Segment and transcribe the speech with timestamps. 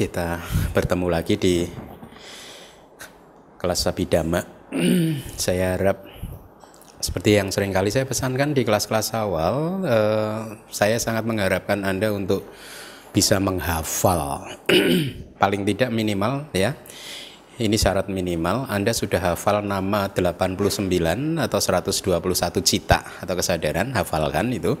[0.00, 0.40] Kita
[0.72, 1.60] bertemu lagi di
[3.60, 4.40] kelas Sabidama.
[5.36, 6.08] saya harap
[7.04, 12.48] seperti yang sering kali saya pesankan di kelas-kelas awal, eh, saya sangat mengharapkan Anda untuk
[13.12, 14.48] bisa menghafal.
[15.44, 16.80] Paling tidak minimal ya.
[17.60, 20.88] Ini syarat minimal Anda sudah hafal nama 89
[21.36, 22.24] atau 121
[22.64, 24.80] cita atau kesadaran hafalkan itu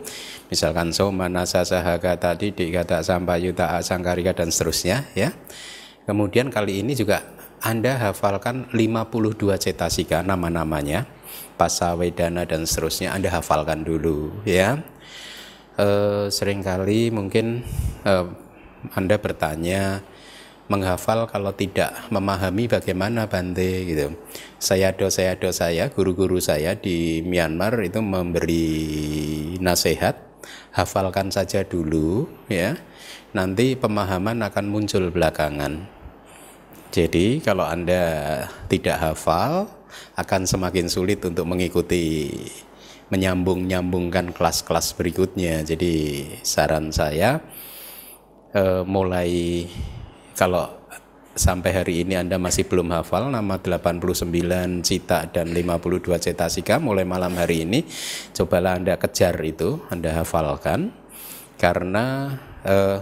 [0.50, 5.30] misalkan soma nasa sahaga tadi dikata sampayuta asangkarika dan seterusnya ya.
[6.04, 7.22] Kemudian kali ini juga
[7.62, 11.06] Anda hafalkan 52 cetasika nama-namanya
[11.54, 13.14] pasawedana dan seterusnya.
[13.14, 14.82] Anda hafalkan dulu ya.
[15.78, 15.86] E,
[16.34, 17.62] sering kali mungkin
[18.02, 18.12] e,
[18.98, 20.02] Anda bertanya
[20.66, 23.86] menghafal kalau tidak memahami bagaimana Bante?
[23.86, 24.18] Gitu.
[24.58, 28.66] Saya do saya do saya guru-guru saya di Myanmar itu memberi
[29.58, 30.29] nasihat
[30.74, 32.78] hafalkan saja dulu ya.
[33.30, 35.86] Nanti pemahaman akan muncul belakangan.
[36.90, 38.02] Jadi kalau Anda
[38.66, 39.70] tidak hafal
[40.18, 42.34] akan semakin sulit untuk mengikuti
[43.10, 45.62] menyambung-nyambungkan kelas-kelas berikutnya.
[45.62, 47.38] Jadi saran saya
[48.50, 49.66] eh, mulai
[50.34, 50.79] kalau
[51.34, 57.34] sampai hari ini Anda masih belum hafal nama 89 cita dan 52 cetasika mulai malam
[57.38, 57.86] hari ini.
[58.34, 60.90] Cobalah Anda kejar itu Anda hafalkan.
[61.60, 62.34] Karena
[62.66, 62.98] eh,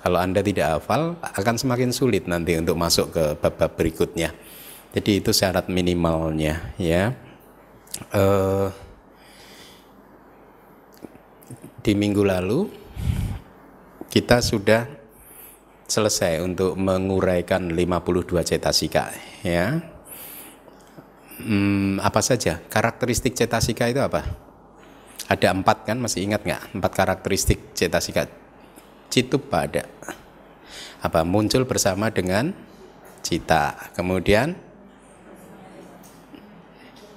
[0.00, 4.34] kalau Anda tidak hafal akan semakin sulit nanti untuk masuk ke bab-bab berikutnya.
[4.90, 7.14] Jadi itu syarat minimalnya ya.
[8.10, 8.68] Eh,
[11.80, 12.68] di minggu lalu
[14.12, 14.99] kita sudah
[15.90, 19.10] selesai untuk menguraikan 52 cetasika
[19.42, 19.82] ya.
[21.40, 24.22] Hmm, apa saja karakteristik cetasika itu apa?
[25.26, 26.78] Ada empat kan masih ingat nggak?
[26.78, 28.30] Empat karakteristik cetasika.
[29.10, 29.90] Citu pada
[31.02, 32.54] apa muncul bersama dengan
[33.26, 33.90] cita.
[33.98, 34.70] Kemudian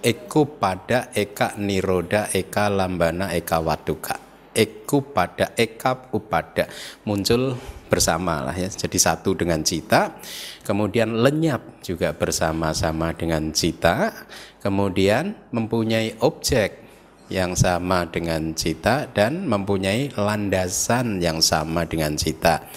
[0.03, 4.19] Eko pada eka niroda eka lambana eka waduka.
[4.51, 6.67] Eko pada eka upada
[7.07, 7.55] muncul
[7.93, 10.17] bersama lah ya jadi satu dengan cita
[10.65, 14.09] kemudian lenyap juga bersama-sama dengan cita
[14.65, 16.83] kemudian mempunyai objek
[17.31, 22.67] yang sama dengan cita dan mempunyai landasan yang sama dengan cita.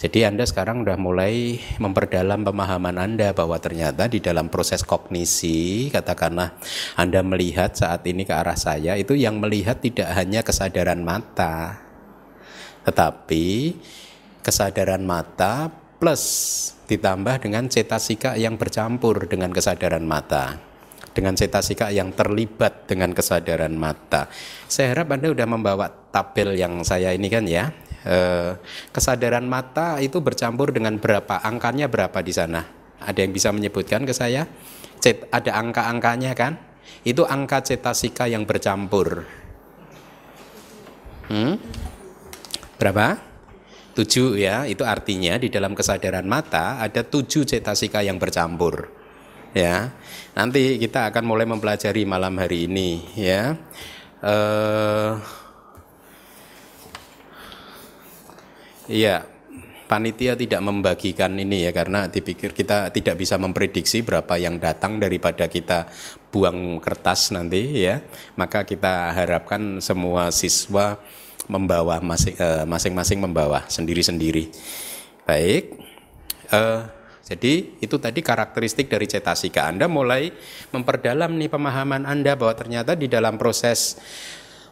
[0.00, 6.56] Jadi Anda sekarang sudah mulai memperdalam pemahaman Anda bahwa ternyata di dalam proses kognisi, katakanlah
[6.94, 11.82] Anda melihat saat ini ke arah saya, itu yang melihat tidak hanya kesadaran mata,
[12.86, 13.76] tetapi
[14.48, 15.68] kesadaran mata
[16.00, 16.24] plus
[16.88, 20.56] ditambah dengan cetasika yang bercampur dengan kesadaran mata
[21.12, 24.30] dengan cetasika yang terlibat dengan kesadaran mata.
[24.70, 27.74] Saya harap Anda sudah membawa tabel yang saya ini kan ya.
[28.06, 28.54] Eh,
[28.94, 31.42] kesadaran mata itu bercampur dengan berapa?
[31.42, 32.62] Angkanya berapa di sana?
[33.02, 34.46] Ada yang bisa menyebutkan ke saya?
[35.02, 36.54] Cet, ada angka-angkanya kan?
[37.02, 39.26] Itu angka cetasika yang bercampur.
[41.26, 41.58] Hmm?
[42.78, 43.27] Berapa?
[43.98, 48.94] Tujuh ya, itu artinya di dalam kesadaran mata ada tujuh cetasika yang bercampur.
[49.56, 49.90] Ya,
[50.38, 53.58] nanti kita akan mulai mempelajari malam hari ini ya.
[54.22, 55.18] Uh,
[58.88, 59.20] Iya,
[59.84, 65.44] panitia tidak membagikan ini ya karena dipikir kita tidak bisa memprediksi berapa yang datang daripada
[65.44, 65.92] kita
[66.32, 68.00] buang kertas nanti ya.
[68.40, 70.96] Maka kita harapkan semua siswa
[71.48, 74.52] membawa eh, masing-masing membawa sendiri-sendiri.
[75.24, 75.76] Baik.
[76.48, 76.88] Uh,
[77.28, 80.32] jadi itu tadi karakteristik dari cetasika Anda mulai
[80.72, 84.00] memperdalam nih pemahaman Anda bahwa ternyata di dalam proses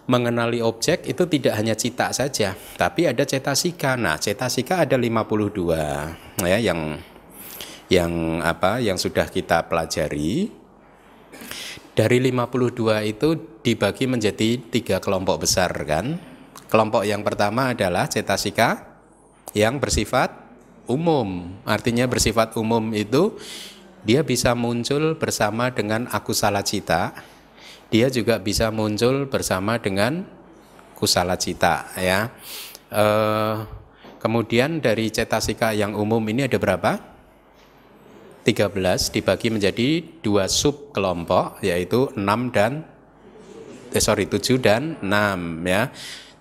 [0.09, 3.99] mengenali objek itu tidak hanya cita saja, tapi ada cetasika.
[3.99, 6.97] Nah, cetasika ada 52 ya yang
[7.93, 10.49] yang apa yang sudah kita pelajari.
[11.97, 13.29] Dari 52 itu
[13.65, 16.36] dibagi menjadi tiga kelompok besar kan
[16.67, 18.83] Kelompok yang pertama adalah cetasika
[19.55, 20.35] yang bersifat
[20.91, 21.55] umum.
[21.63, 23.39] Artinya bersifat umum itu
[24.07, 27.15] dia bisa muncul bersama dengan akusala cita.
[27.91, 30.27] Dia juga bisa muncul bersama dengan
[30.99, 32.35] kusala cita ya.
[32.91, 33.05] E,
[34.19, 36.99] kemudian dari cetasika yang umum ini ada berapa?
[38.47, 38.71] 13
[39.11, 39.89] dibagi menjadi
[40.23, 42.87] dua sub kelompok yaitu 6 dan
[43.91, 45.91] eh sorry 7 dan 6 ya.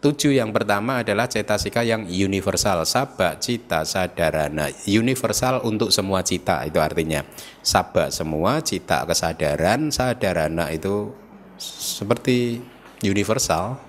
[0.05, 4.69] Tujuh yang pertama adalah cetasika yang universal, sabak, cita, sadarana.
[4.85, 7.25] Universal untuk semua cita itu artinya.
[7.65, 11.09] Sabak semua, cita kesadaran, sadarana itu
[11.57, 12.61] seperti
[13.01, 13.81] universal.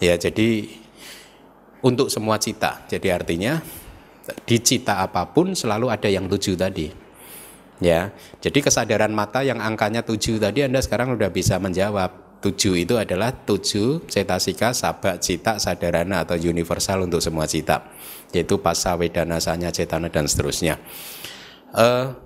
[0.00, 0.64] Ya, jadi
[1.84, 2.80] untuk semua cita.
[2.88, 3.60] Jadi artinya
[4.48, 6.88] di cita apa pun selalu ada yang tujuh tadi.
[7.84, 12.29] Ya, jadi kesadaran mata yang angkanya tujuh tadi Anda sekarang sudah bisa menjawab.
[12.40, 17.92] Tujuh itu adalah tujuh cetasika, sabak, cita, sadarana atau universal untuk semua cita.
[18.32, 20.80] Yaitu pasa, wedana, sanya, cetana, dan seterusnya.
[21.76, 22.16] Uh,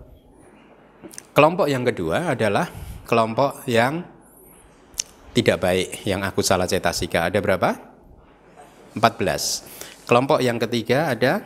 [1.34, 2.70] kelompok yang kedua adalah
[3.10, 4.06] kelompok yang
[5.34, 7.26] tidak baik, yang aku salah cetasika.
[7.26, 7.74] Ada berapa?
[8.94, 10.06] 14.
[10.06, 11.42] Kelompok yang ketiga ada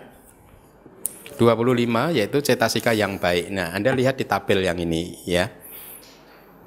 [1.40, 3.48] 25 yaitu cetasika yang baik.
[3.48, 5.48] Nah, Anda lihat di tabel yang ini ya.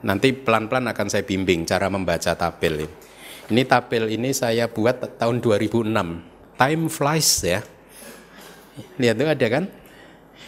[0.01, 2.89] Nanti pelan-pelan akan saya bimbing cara membaca tabel ini.
[3.51, 5.91] Ini tabel ini saya buat tahun 2006.
[6.57, 7.59] Time flies ya.
[8.97, 9.63] Lihat tuh ada kan?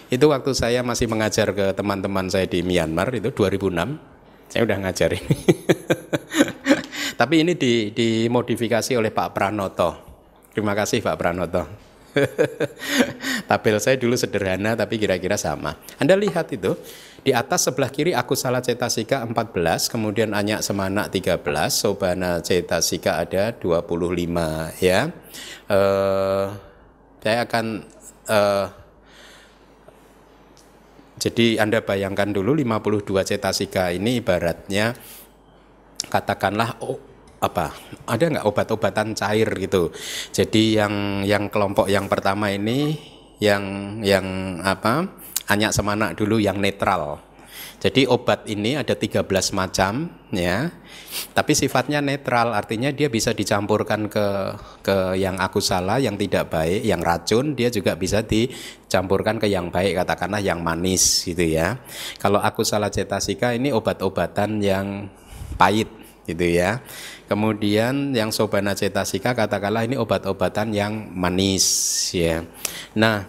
[0.08, 3.98] Itu waktu saya masih mengajar ke teman-teman saya di Myanmar itu 2006.
[4.50, 5.38] Saya udah ngajar ini.
[7.20, 9.92] Tapi ini di, dimodifikasi oleh Pak Pranoto.
[10.54, 11.64] Terima kasih Pak Pranoto.
[13.50, 15.82] Tabel saya dulu sederhana tapi kira-kira sama.
[15.98, 16.78] Anda lihat itu
[17.24, 21.40] di atas sebelah kiri aku salah cetasika 14, kemudian Anyak Semana 13,
[21.72, 25.08] Sobana cetasika ada 25 ya.
[25.72, 26.52] Uh,
[27.24, 27.88] saya akan
[28.28, 28.68] uh,
[31.16, 34.92] jadi Anda bayangkan dulu 52 cetasika ini ibaratnya
[36.12, 37.00] katakanlah oh,
[37.40, 37.72] apa
[38.04, 39.96] ada nggak obat-obatan cair gitu.
[40.36, 43.00] Jadi yang yang kelompok yang pertama ini
[43.40, 43.64] yang
[44.04, 45.23] yang apa?
[45.52, 47.20] Anyak semana dulu yang netral.
[47.84, 50.72] Jadi obat ini ada 13 macam ya.
[51.36, 54.28] Tapi sifatnya netral artinya dia bisa dicampurkan ke
[54.80, 59.68] ke yang aku salah, yang tidak baik, yang racun, dia juga bisa dicampurkan ke yang
[59.68, 61.76] baik katakanlah yang manis gitu ya.
[62.24, 65.12] Kalau aku salah cetasika ini obat-obatan yang
[65.60, 65.92] pahit
[66.24, 66.80] gitu ya.
[67.28, 71.68] Kemudian yang sobana cetasika katakanlah ini obat-obatan yang manis
[72.16, 72.48] ya.
[72.96, 73.28] Nah,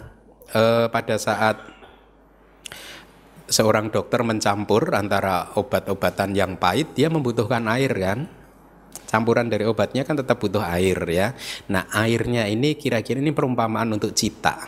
[0.55, 1.74] eh, pada saat
[3.45, 8.19] seorang dokter mencampur antara obat-obatan yang pahit, dia membutuhkan air kan?
[9.05, 11.37] Campuran dari obatnya kan tetap butuh air ya.
[11.69, 14.65] Nah airnya ini kira-kira ini perumpamaan untuk cita.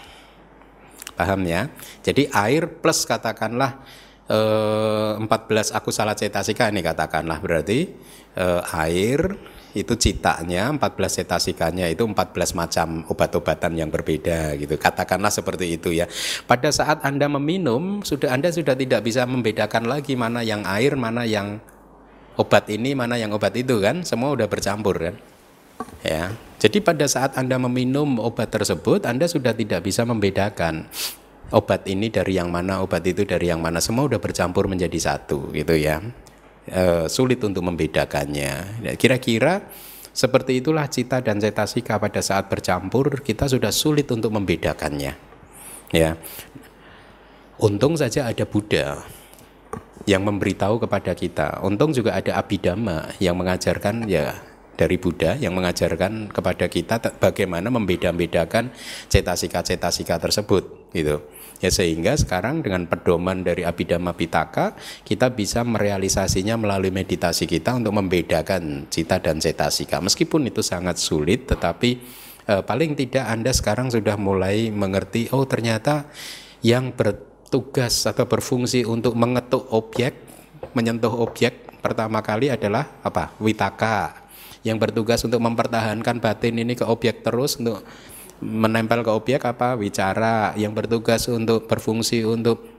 [1.18, 1.66] Paham ya?
[2.06, 3.82] Jadi air plus katakanlah
[4.30, 7.90] eh, 14 aku salah cetasika ini katakanlah berarti
[8.38, 9.34] eh, air
[9.78, 14.74] itu citanya 14 cetasikanya itu 14 macam obat-obatan yang berbeda gitu.
[14.76, 16.10] Katakanlah seperti itu ya.
[16.50, 21.24] Pada saat Anda meminum sudah Anda sudah tidak bisa membedakan lagi mana yang air mana
[21.30, 21.62] yang
[22.42, 24.02] obat ini mana yang obat itu kan?
[24.02, 25.16] Semua udah bercampur kan?
[26.02, 26.34] Ya.
[26.58, 30.90] Jadi pada saat Anda meminum obat tersebut Anda sudah tidak bisa membedakan
[31.54, 33.78] obat ini dari yang mana obat itu dari yang mana.
[33.78, 36.02] Semua udah bercampur menjadi satu gitu ya
[36.68, 38.54] e, sulit untuk membedakannya.
[38.84, 39.68] Ya, kira-kira
[40.12, 45.14] seperti itulah cita dan cetasika pada saat bercampur kita sudah sulit untuk membedakannya.
[45.94, 46.20] Ya.
[47.58, 49.02] Untung saja ada Buddha
[50.06, 51.62] yang memberitahu kepada kita.
[51.62, 54.38] Untung juga ada Abhidhamma yang mengajarkan ya
[54.78, 58.70] dari Buddha yang mengajarkan kepada kita bagaimana membeda-bedakan
[59.10, 61.26] cetasika-cetasika tersebut gitu.
[61.58, 67.98] Ya sehingga sekarang dengan pedoman dari Abhidhamma Pitaka kita bisa merealisasinya melalui meditasi kita untuk
[67.98, 69.98] membedakan cita dan cetasika.
[69.98, 71.90] Meskipun itu sangat sulit tetapi
[72.46, 76.06] eh, paling tidak Anda sekarang sudah mulai mengerti oh ternyata
[76.62, 80.14] yang bertugas atau berfungsi untuk mengetuk objek,
[80.78, 83.34] menyentuh objek pertama kali adalah apa?
[83.42, 84.30] Witaka.
[84.62, 87.82] Yang bertugas untuk mempertahankan batin ini ke objek terus untuk
[88.44, 92.78] menempel ke objek apa wicara yang bertugas untuk berfungsi untuk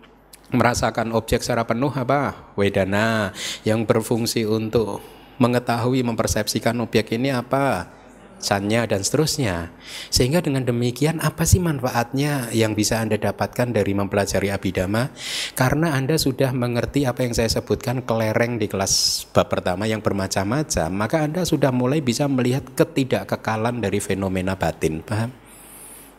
[0.55, 3.37] merasakan objek secara penuh apa wedana
[3.69, 5.05] yang berfungsi untuk
[5.39, 7.99] mengetahui mempersepsikan objek ini apa
[8.39, 9.75] sanya dan seterusnya.
[10.09, 15.11] Sehingga dengan demikian apa sih manfaatnya yang bisa Anda dapatkan dari mempelajari abidama?
[15.59, 20.89] Karena Anda sudah mengerti apa yang saya sebutkan kelereng di kelas bab pertama yang bermacam-macam,
[20.95, 25.03] maka Anda sudah mulai bisa melihat ketidakkekalan dari fenomena batin.
[25.03, 25.48] Paham?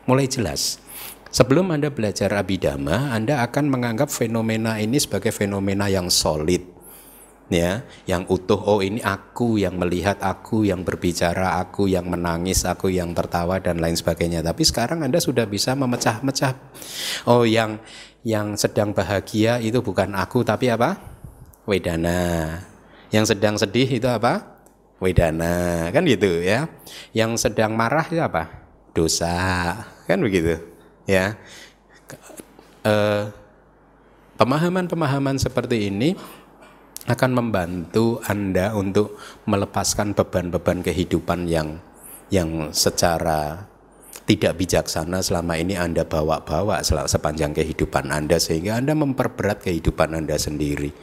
[0.05, 0.79] Mulai jelas.
[1.29, 6.65] Sebelum Anda belajar abidama, Anda akan menganggap fenomena ini sebagai fenomena yang solid.
[7.49, 12.93] Ya, yang utuh oh ini aku yang melihat, aku yang berbicara, aku yang menangis, aku
[12.93, 14.45] yang tertawa dan lain sebagainya.
[14.45, 16.53] Tapi sekarang Anda sudah bisa memecah-mecah.
[17.25, 17.81] Oh, yang
[18.21, 20.97] yang sedang bahagia itu bukan aku tapi apa?
[21.65, 22.61] Wedana.
[23.09, 24.61] Yang sedang sedih itu apa?
[25.01, 25.89] Wedana.
[25.89, 26.69] Kan gitu ya.
[27.17, 28.68] Yang sedang marah itu apa?
[28.93, 29.75] Dosa
[30.09, 30.57] kan begitu
[31.05, 31.37] ya
[34.37, 36.17] pemahaman-pemahaman seperti ini
[37.05, 41.77] akan membantu anda untuk melepaskan beban-beban kehidupan yang
[42.29, 43.69] yang secara
[44.29, 50.93] tidak bijaksana selama ini Anda bawa-bawa sepanjang kehidupan Anda sehingga Anda memperberat kehidupan Anda sendiri.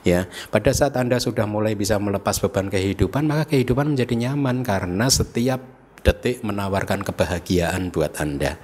[0.00, 5.12] Ya, pada saat Anda sudah mulai bisa melepas beban kehidupan, maka kehidupan menjadi nyaman karena
[5.12, 5.60] setiap
[6.00, 8.56] detik menawarkan kebahagiaan buat Anda.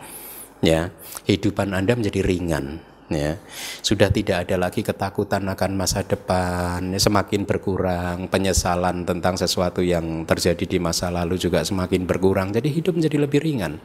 [0.64, 0.90] Ya,
[1.28, 3.38] kehidupan Anda menjadi ringan ya
[3.86, 10.26] sudah tidak ada lagi ketakutan akan masa depan ya, semakin berkurang penyesalan tentang sesuatu yang
[10.26, 13.78] terjadi di masa lalu juga semakin berkurang jadi hidup menjadi lebih ringan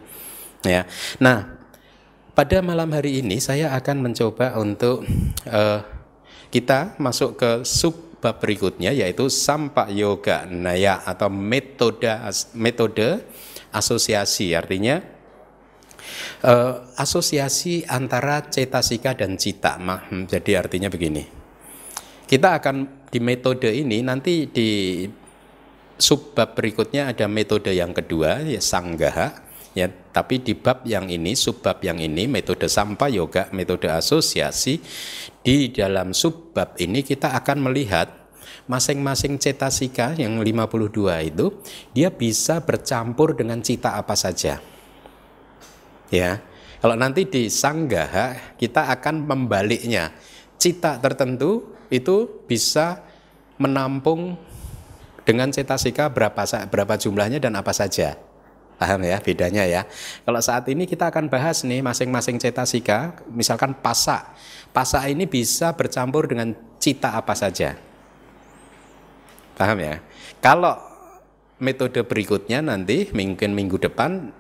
[0.65, 0.89] ya
[1.21, 1.53] nah
[2.33, 5.05] pada malam hari ini saya akan mencoba untuk
[5.45, 5.85] uh,
[6.49, 12.05] kita masuk ke sub bab berikutnya yaitu sampak yoga naya atau metode
[12.53, 13.25] metode
[13.73, 15.01] asosiasi artinya
[16.45, 19.77] uh, asosiasi antara cetasika dan cita.
[19.77, 21.25] Hmm, jadi artinya begini.
[22.29, 25.03] Kita akan di metode ini nanti di
[25.99, 31.79] subbab berikutnya ada metode yang kedua ya sanggaha ya tapi di bab yang ini subbab
[31.79, 34.83] yang ini metode sampah yoga metode asosiasi
[35.39, 38.11] di dalam subbab ini kita akan melihat
[38.67, 41.45] masing-masing cetasika yang 52 itu
[41.95, 44.59] dia bisa bercampur dengan cita apa saja.
[46.11, 46.43] Ya
[46.81, 50.11] kalau nanti di sanggaha kita akan membaliknya.
[50.61, 53.01] Cita tertentu itu bisa
[53.57, 54.37] menampung
[55.25, 58.13] dengan cetasika berapa berapa jumlahnya dan apa saja
[58.81, 59.21] paham ya?
[59.21, 59.85] Bedanya ya.
[60.25, 64.33] Kalau saat ini kita akan bahas nih masing-masing cetasika misalkan pasa
[64.73, 67.77] pasa ini bisa bercampur dengan cita apa saja.
[69.53, 70.01] Paham ya?
[70.41, 70.81] Kalau
[71.61, 74.33] metode berikutnya nanti mungkin minggu depan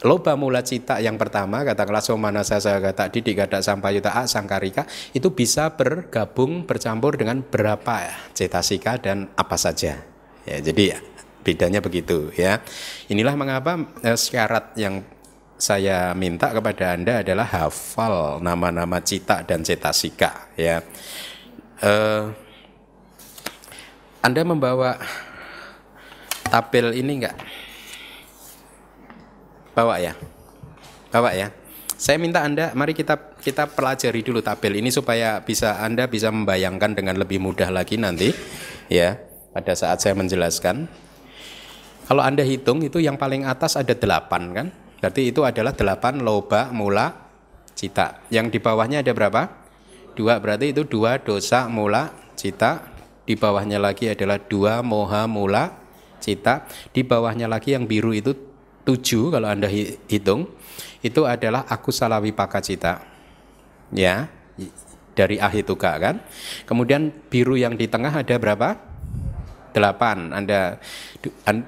[0.00, 5.28] loba mula cita yang pertama katakanlah somana saya kata didik kata sampayuta a sangkarika itu
[5.36, 10.00] bisa bergabung bercampur dengan berapa cetasika dan apa saja.
[10.48, 10.96] Ya jadi
[11.46, 12.58] bedanya begitu ya
[13.06, 15.06] inilah mengapa eh, syarat yang
[15.54, 20.82] saya minta kepada anda adalah hafal nama-nama cita dan cetasika ya
[21.86, 22.24] eh,
[24.26, 24.98] anda membawa
[26.50, 27.38] tabel ini enggak
[29.76, 30.16] Bawa ya.
[31.12, 31.52] Bawa ya.
[32.00, 36.96] Saya minta Anda mari kita kita pelajari dulu tabel ini supaya bisa Anda bisa membayangkan
[36.96, 38.32] dengan lebih mudah lagi nanti
[38.88, 39.20] ya
[39.52, 40.88] pada saat saya menjelaskan.
[42.06, 44.66] Kalau Anda hitung itu yang paling atas ada delapan kan?
[45.02, 47.12] Berarti itu adalah delapan loba mula
[47.74, 48.22] cita.
[48.30, 49.42] Yang di bawahnya ada berapa?
[50.14, 52.94] Dua berarti itu dua dosa mula cita.
[53.26, 55.74] Di bawahnya lagi adalah dua moha mula
[56.22, 56.64] cita.
[56.94, 58.32] Di bawahnya lagi yang biru itu
[58.86, 59.66] tujuh kalau Anda
[60.06, 60.46] hitung
[61.02, 63.02] itu adalah aku salawi pakacita.
[63.90, 64.30] Ya,
[65.18, 66.22] dari ahituka kan.
[66.70, 68.78] Kemudian biru yang di tengah ada berapa?
[69.76, 70.32] Delapan.
[70.32, 70.80] Anda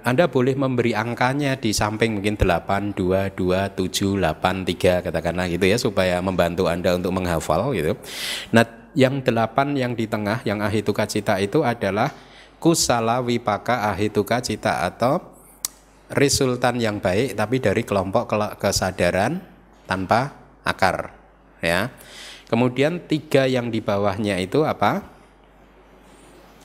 [0.01, 5.69] Anda boleh memberi angkanya di samping mungkin delapan, dua, dua, tujuh, delapan, tiga katakanlah gitu
[5.69, 7.93] ya supaya membantu Anda untuk menghafal gitu.
[8.57, 8.65] Nah,
[8.97, 12.09] yang delapan yang di tengah yang ahituka cita itu adalah
[12.59, 15.23] kusala wipaka ahituka cita atau
[16.11, 18.27] resultan yang baik tapi dari kelompok
[18.59, 19.39] kesadaran
[19.85, 20.35] tanpa
[20.65, 21.15] akar
[21.61, 21.93] ya
[22.49, 25.05] kemudian tiga yang di bawahnya itu apa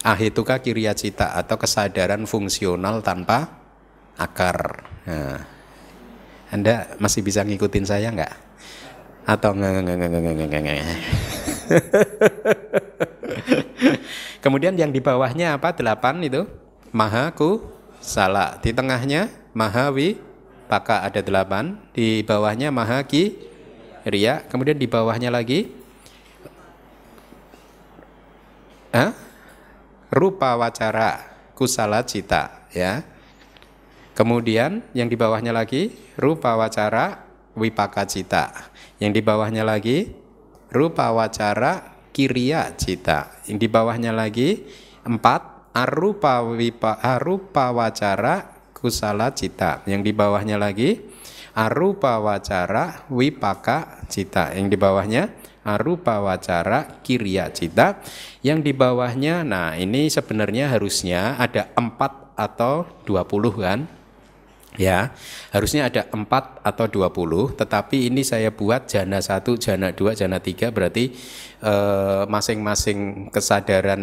[0.04, 3.48] ahituka cita atau kesadaran fungsional tanpa
[4.20, 5.40] akar nah,
[6.52, 8.34] anda masih bisa ngikutin saya nggak
[9.24, 9.56] atau
[14.44, 16.44] kemudian yang di bawahnya apa delapan itu
[16.92, 17.64] mahaku
[18.04, 18.60] salah.
[18.60, 20.20] Di tengahnya Mahawi
[20.68, 21.80] Paka ada delapan.
[21.96, 23.40] Di bawahnya Mahaki
[24.04, 24.44] Ria.
[24.52, 25.72] Kemudian di bawahnya lagi
[28.94, 29.10] Hah?
[30.14, 31.26] Rupa wacara
[31.58, 33.02] kusala cita ya.
[34.14, 35.90] Kemudian yang di bawahnya lagi
[36.22, 37.26] rupa wacara
[37.58, 38.70] wipaka cita.
[39.02, 40.14] Yang di bawahnya lagi
[40.70, 43.42] rupa wacara kiriya cita.
[43.50, 44.70] Yang di bawahnya lagi
[45.02, 49.82] empat arupa wipa arupa wacara kusala cita.
[49.90, 51.02] Yang di bawahnya lagi
[51.58, 54.54] arupa wacara wipaka cita.
[54.54, 55.24] Yang di bawahnya
[55.64, 58.00] arupa wacara kirya cita.
[58.44, 63.88] Yang di bawahnya, nah ini sebenarnya harusnya ada empat atau dua puluh kan
[64.78, 65.14] ya
[65.54, 70.74] harusnya ada 4 atau 20 tetapi ini saya buat jana 1 jana 2 jana 3
[70.74, 71.14] berarti
[71.62, 74.02] eh, masing-masing eh, kesadaran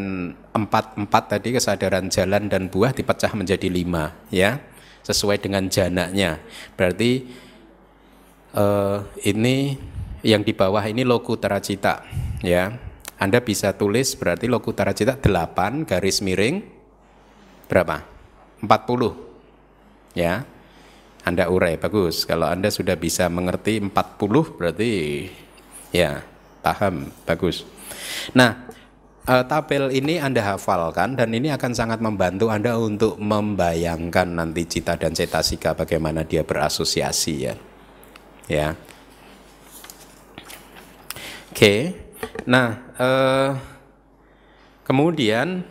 [0.54, 4.62] 4 4 tadi kesadaran jalan dan buah dipecah menjadi 5 ya
[5.02, 6.38] sesuai dengan jananya
[6.78, 7.26] berarti
[8.54, 9.74] eh, ini
[10.20, 12.04] yang di bawah ini loku teracita
[12.44, 12.76] ya
[13.20, 16.64] Anda bisa tulis berarti loku teracita 8 garis miring
[17.68, 18.04] berapa
[18.64, 19.30] 40
[20.18, 20.44] ya
[21.20, 22.24] Anda urai bagus.
[22.24, 23.92] Kalau Anda sudah bisa mengerti 40
[24.56, 24.92] berarti
[25.92, 26.24] ya
[26.64, 27.64] paham bagus.
[28.32, 28.68] Nah,
[29.28, 34.96] uh, tabel ini Anda hafalkan dan ini akan sangat membantu Anda untuk membayangkan nanti cita
[34.96, 37.54] dan cetasika bagaimana dia berasosiasi ya.
[38.50, 38.68] Ya.
[41.50, 41.98] Oke.
[42.46, 43.50] Nah, uh,
[44.86, 45.66] kemudian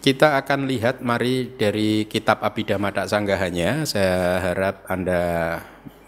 [0.00, 5.60] kita akan lihat mari dari kitab Abhidhamma Sanggahanya saya harap Anda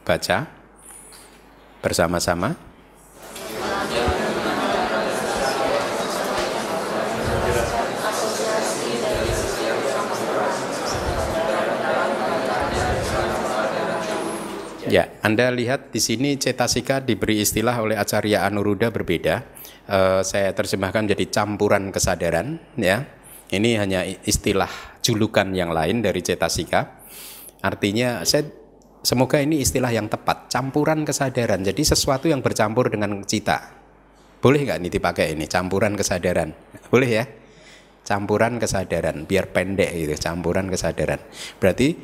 [0.07, 0.49] baca
[1.85, 2.57] bersama-sama.
[3.93, 4.12] Ya,
[15.25, 19.41] Anda lihat di sini cetasika diberi istilah oleh Acarya Anuruddha berbeda.
[19.89, 23.09] Uh, saya terjemahkan jadi campuran kesadaran, ya.
[23.49, 24.69] Ini hanya istilah
[25.01, 27.01] julukan yang lain dari cetasika.
[27.65, 28.45] Artinya, saya
[29.01, 31.65] semoga ini istilah yang tepat, campuran kesadaran.
[31.65, 33.73] Jadi sesuatu yang bercampur dengan cita.
[34.45, 36.53] Boleh nggak ini dipakai ini, campuran kesadaran?
[36.93, 37.25] Boleh ya?
[38.05, 41.23] Campuran kesadaran, biar pendek gitu, campuran kesadaran.
[41.57, 41.97] Berarti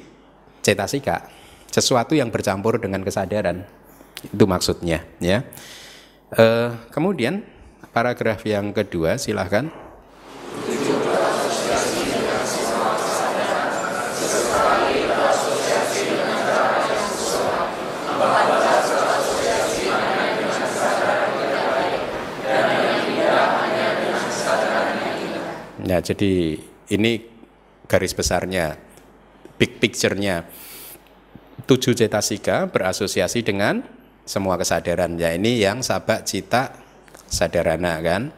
[0.64, 1.37] cetasika
[1.68, 3.64] sesuatu yang bercampur dengan kesadaran.
[4.24, 5.46] Itu maksudnya ya.
[6.34, 7.44] E, kemudian
[7.92, 9.70] paragraf yang kedua silahkan.
[25.88, 26.60] Nah, jadi
[26.92, 27.12] ini
[27.88, 28.76] garis besarnya,
[29.56, 30.44] big picture-nya
[31.68, 33.84] tujuh cetasika berasosiasi dengan
[34.24, 35.20] semua kesadaran.
[35.20, 36.72] Ya ini yang sabak cita
[37.28, 38.32] sadarana kan.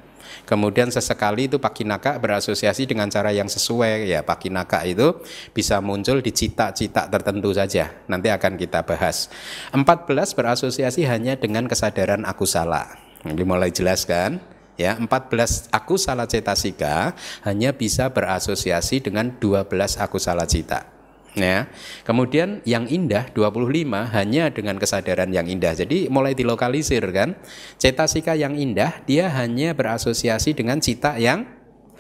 [0.47, 5.23] Kemudian sesekali itu pakinaka berasosiasi dengan cara yang sesuai ya pakinaka itu
[5.55, 7.95] bisa muncul di cita-cita tertentu saja.
[8.11, 9.31] Nanti akan kita bahas.
[9.71, 9.79] 14
[10.11, 12.99] berasosiasi hanya dengan kesadaran aku salah.
[13.23, 14.43] Ini mulai jelas kan?
[14.75, 17.15] Ya, 14 aku salah cetasika
[17.47, 19.71] hanya bisa berasosiasi dengan 12
[20.03, 21.00] aku salah cita.
[21.39, 21.71] Ya.
[22.03, 25.79] Kemudian yang indah 25 hanya dengan kesadaran yang indah.
[25.79, 27.39] Jadi mulai dilokalisir kan.
[27.79, 31.47] Cetasika yang indah dia hanya berasosiasi dengan cita yang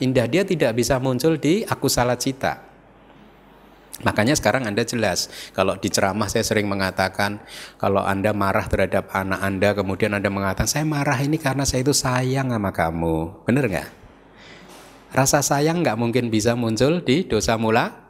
[0.03, 0.27] indah.
[0.27, 2.71] Dia tidak bisa muncul di aku salah cita.
[4.01, 7.45] Makanya sekarang Anda jelas, kalau di ceramah saya sering mengatakan,
[7.77, 11.93] kalau Anda marah terhadap anak Anda, kemudian Anda mengatakan, saya marah ini karena saya itu
[11.93, 13.45] sayang sama kamu.
[13.45, 13.89] Benar nggak?
[15.13, 18.10] Rasa sayang nggak mungkin bisa muncul di dosa mula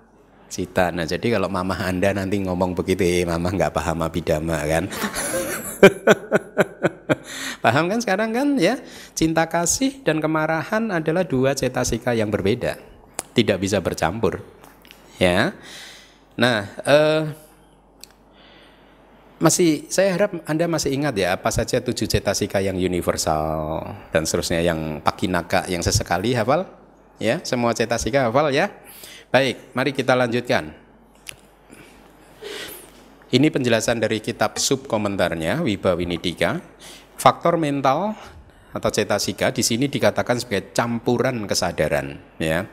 [0.51, 0.91] cita.
[0.91, 4.91] Nah jadi kalau mama anda nanti ngomong begitu, eh, mama nggak paham abidama kan?
[7.65, 8.83] paham kan sekarang kan ya?
[9.15, 12.77] Cinta kasih dan kemarahan adalah dua cetasika yang berbeda,
[13.33, 14.43] tidak bisa bercampur.
[15.23, 15.55] Ya,
[16.35, 16.67] nah.
[16.83, 17.25] Eh,
[19.41, 23.81] masih saya harap Anda masih ingat ya apa saja tujuh cetasika yang universal
[24.13, 26.69] dan seterusnya yang pakinaka yang sesekali hafal
[27.17, 28.69] ya semua cetasika hafal ya
[29.31, 30.75] Baik, mari kita lanjutkan.
[33.31, 36.59] Ini penjelasan dari kitab sub komentarnya Wibawinidika.
[37.15, 38.19] Faktor mental
[38.75, 42.67] atau cetasika di sini dikatakan sebagai campuran kesadaran, ya.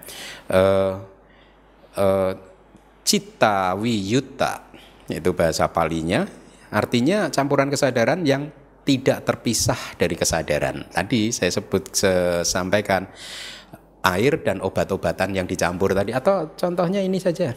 [0.49, 0.97] Uh,
[1.93, 2.33] uh,
[3.05, 4.65] cita wiyuta
[5.13, 6.25] itu bahasa palinya
[6.73, 8.49] artinya campuran kesadaran yang
[8.81, 10.89] tidak terpisah dari kesadaran.
[10.89, 11.93] Tadi saya sebut
[12.41, 13.05] sampaikan
[14.07, 17.51] air dan obat-obatan yang dicampur tadi atau contohnya ini saja.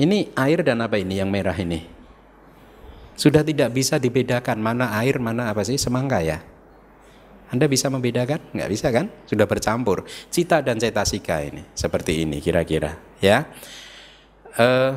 [0.00, 1.84] Ini air dan apa ini yang merah ini?
[3.16, 6.40] Sudah tidak bisa dibedakan mana air, mana apa sih semangka ya?
[7.52, 8.40] Anda bisa membedakan?
[8.56, 9.12] Nggak bisa kan?
[9.28, 10.08] Sudah bercampur.
[10.32, 13.44] Cita dan cetasika ini seperti ini kira-kira, ya.
[14.56, 14.96] Uh,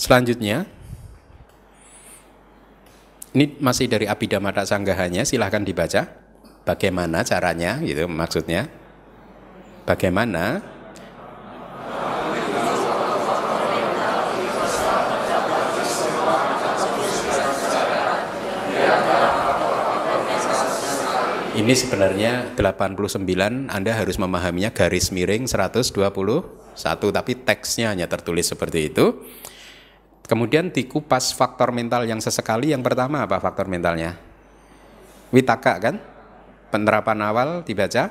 [0.00, 0.64] selanjutnya,
[3.36, 6.19] ini masih dari Abhidhamma Sanggahanya, silahkan dibaca.
[6.70, 8.70] Bagaimana caranya gitu maksudnya?
[9.82, 10.62] Bagaimana
[21.50, 23.26] Ini sebenarnya 89
[23.66, 25.90] Anda harus memahaminya garis miring 121
[27.10, 29.26] tapi teksnya hanya tertulis seperti itu.
[30.22, 34.14] Kemudian dikupas faktor mental yang sesekali yang pertama apa faktor mentalnya?
[35.34, 36.09] Witaka kan?
[36.70, 38.06] Penerapan awal dibaca.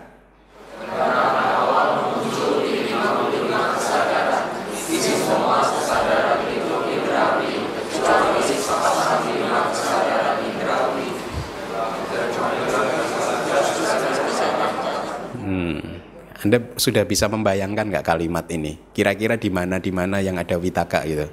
[15.39, 16.03] Hmm.
[16.43, 18.75] Anda sudah bisa membayangkan nggak kalimat ini?
[18.91, 21.31] Kira-kira di mana di mana yang ada witaka gitu?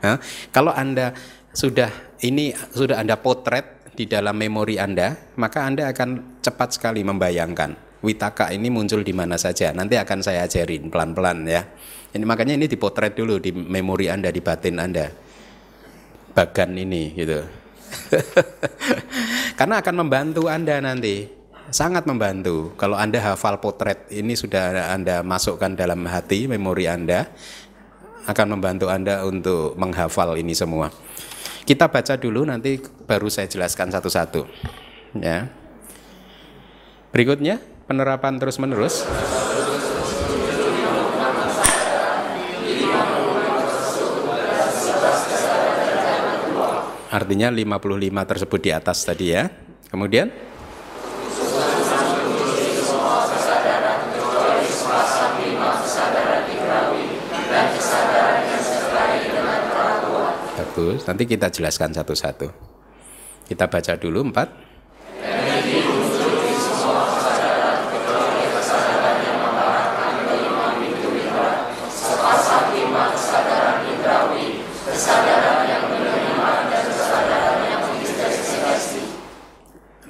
[0.00, 0.16] Hah?
[0.56, 1.12] Kalau Anda
[1.52, 1.92] sudah
[2.24, 8.52] ini sudah Anda potret di dalam memori Anda, maka Anda akan cepat sekali membayangkan witaka
[8.52, 9.72] ini muncul di mana saja.
[9.72, 11.66] Nanti akan saya ajarin pelan-pelan ya.
[12.14, 15.10] Ini makanya ini dipotret dulu di memori Anda, di batin Anda.
[16.36, 17.40] Bagan ini gitu.
[19.58, 21.26] Karena akan membantu Anda nanti
[21.72, 22.76] sangat membantu.
[22.76, 27.26] Kalau Anda hafal potret ini sudah Anda masukkan dalam hati memori Anda
[28.26, 30.92] akan membantu Anda untuk menghafal ini semua.
[31.66, 34.44] Kita baca dulu nanti baru saya jelaskan satu-satu.
[35.22, 35.48] Ya.
[37.14, 39.06] Berikutnya penerapan terus-menerus.
[47.06, 49.48] Artinya 55 tersebut di atas tadi ya.
[49.88, 50.28] Kemudian
[61.06, 62.75] nanti kita jelaskan satu-satu.
[63.46, 64.48] Kita baca dulu empat.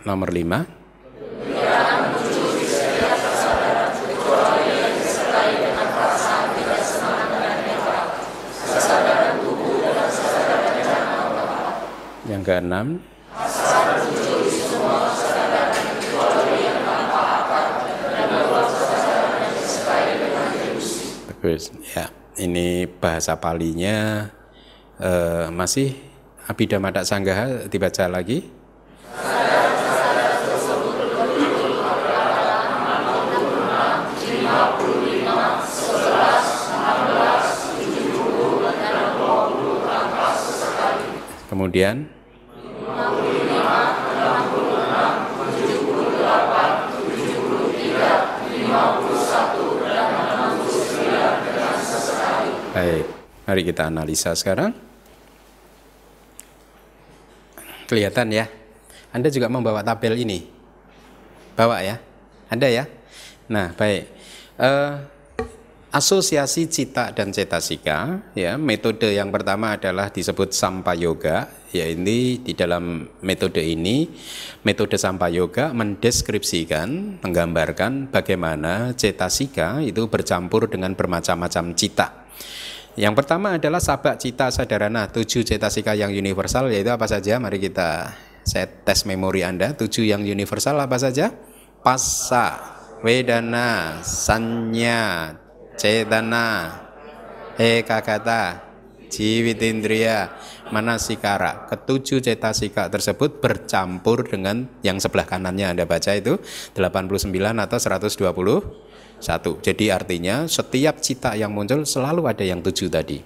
[0.06, 0.62] Nomor lima.
[12.26, 13.15] Yang keenam.
[21.56, 21.72] Bagus.
[21.96, 24.28] Ya, ini bahasa palinya
[25.00, 25.96] uh, masih
[26.44, 28.44] Abhidhamma Sanggaha dibaca lagi.
[41.48, 42.12] Kemudian
[52.76, 53.08] Baik,
[53.56, 54.76] mari kita analisa sekarang.
[57.88, 58.44] Kelihatan ya.
[59.16, 60.44] Anda juga membawa tabel ini.
[61.56, 61.96] Bawa ya.
[62.52, 62.84] Anda ya.
[63.48, 64.12] Nah, baik.
[64.60, 65.00] Uh,
[65.88, 73.08] asosiasi cita dan cetasika ya metode yang pertama adalah disebut sampayoga ya ini di dalam
[73.24, 74.04] metode ini
[74.68, 82.26] metode sampayoga mendeskripsikan menggambarkan bagaimana cetasika itu bercampur dengan bermacam-macam cita
[82.96, 87.36] yang pertama adalah sabak cita sadarana tujuh cetasika yang universal yaitu apa saja?
[87.36, 89.76] Mari kita saya tes memori Anda.
[89.76, 91.28] Tujuh yang universal apa saja?
[91.84, 92.56] Pasa
[93.04, 95.36] wedana sanya
[95.76, 96.72] cetana,
[97.60, 98.64] ekagata,
[99.12, 100.32] jiwitindriya,
[100.72, 101.68] manasikara.
[101.68, 106.40] Ketujuh cetasika tersebut bercampur dengan yang sebelah kanannya Anda baca itu
[106.72, 107.78] 89 atau
[109.20, 109.64] 121.
[109.64, 113.20] Jadi artinya setiap cita yang muncul selalu ada yang tujuh tadi.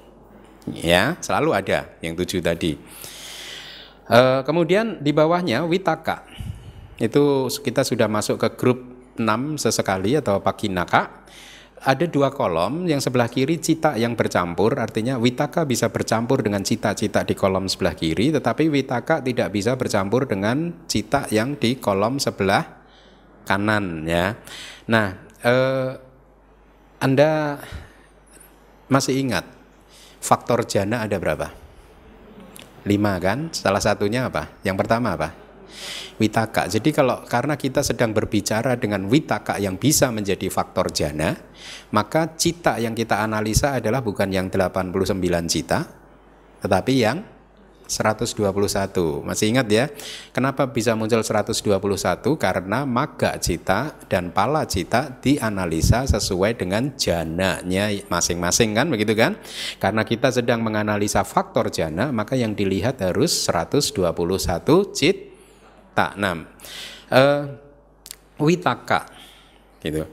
[0.71, 2.77] Ya, selalu ada yang tujuh tadi.
[4.07, 6.27] E, kemudian di bawahnya witaka.
[7.01, 8.81] Itu kita sudah masuk ke grup
[9.17, 11.21] 6 sesekali atau pakinaka
[11.81, 17.25] ada dua kolom, yang sebelah kiri cita yang bercampur, artinya witaka bisa bercampur dengan cita-cita
[17.25, 22.85] di kolom sebelah kiri, tetapi witaka tidak bisa bercampur dengan cita yang di kolom sebelah
[23.49, 24.37] kanan ya.
[24.93, 25.91] Nah, eh,
[27.01, 27.61] Anda
[28.91, 29.45] masih ingat
[30.21, 31.49] faktor jana ada berapa?
[32.85, 33.53] Lima kan?
[33.53, 34.53] Salah satunya apa?
[34.65, 35.51] Yang pertama apa?
[36.21, 36.69] witaka.
[36.69, 41.33] Jadi kalau karena kita sedang berbicara dengan witaka yang bisa menjadi faktor jana,
[41.97, 44.93] maka cita yang kita analisa adalah bukan yang 89
[45.49, 45.89] cita,
[46.61, 47.25] tetapi yang
[47.91, 49.27] 121.
[49.27, 49.91] Masih ingat ya?
[50.31, 51.59] Kenapa bisa muncul 121?
[52.39, 59.35] Karena maga cita dan pala cita dianalisa sesuai dengan jananya masing-masing kan begitu kan?
[59.83, 64.07] Karena kita sedang menganalisa faktor jana, maka yang dilihat harus 121
[64.95, 65.31] cita
[65.95, 66.47] tak enam
[67.11, 67.43] uh,
[68.41, 69.05] witaka
[69.85, 70.07] gitu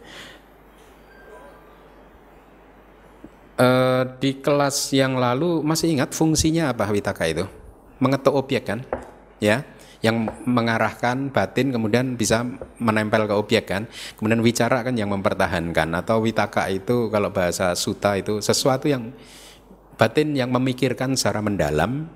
[3.55, 7.45] uh, di kelas yang lalu masih ingat fungsinya apa witaka itu
[7.97, 8.86] mengetuk objek kan
[9.38, 9.65] ya
[10.05, 12.45] yang mengarahkan batin kemudian bisa
[12.77, 13.89] menempel ke objek kan.
[14.17, 19.10] Kemudian wicara kan yang mempertahankan atau witaka itu kalau bahasa suta itu sesuatu yang
[19.97, 22.10] batin yang memikirkan secara mendalam.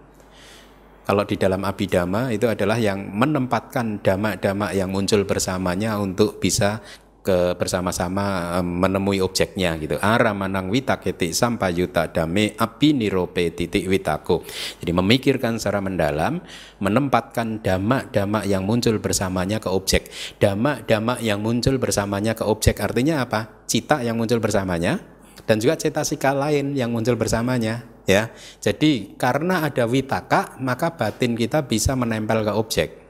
[1.02, 6.78] Kalau di dalam abidama itu adalah yang menempatkan dhamma-dhamma yang muncul bersamanya untuk bisa
[7.22, 10.02] ke bersama-sama menemui objeknya gitu.
[10.02, 14.42] Ara manang witaketi sampayuta dame api nirope titik witako.
[14.82, 16.42] Jadi memikirkan secara mendalam,
[16.82, 20.10] menempatkan dama-dama yang muncul bersamanya ke objek.
[20.42, 23.66] Dama-dama yang muncul bersamanya ke objek artinya apa?
[23.70, 24.98] Cita yang muncul bersamanya
[25.46, 28.34] dan juga cetasika lain yang muncul bersamanya ya.
[28.62, 33.01] Jadi karena ada witaka maka batin kita bisa menempel ke objek.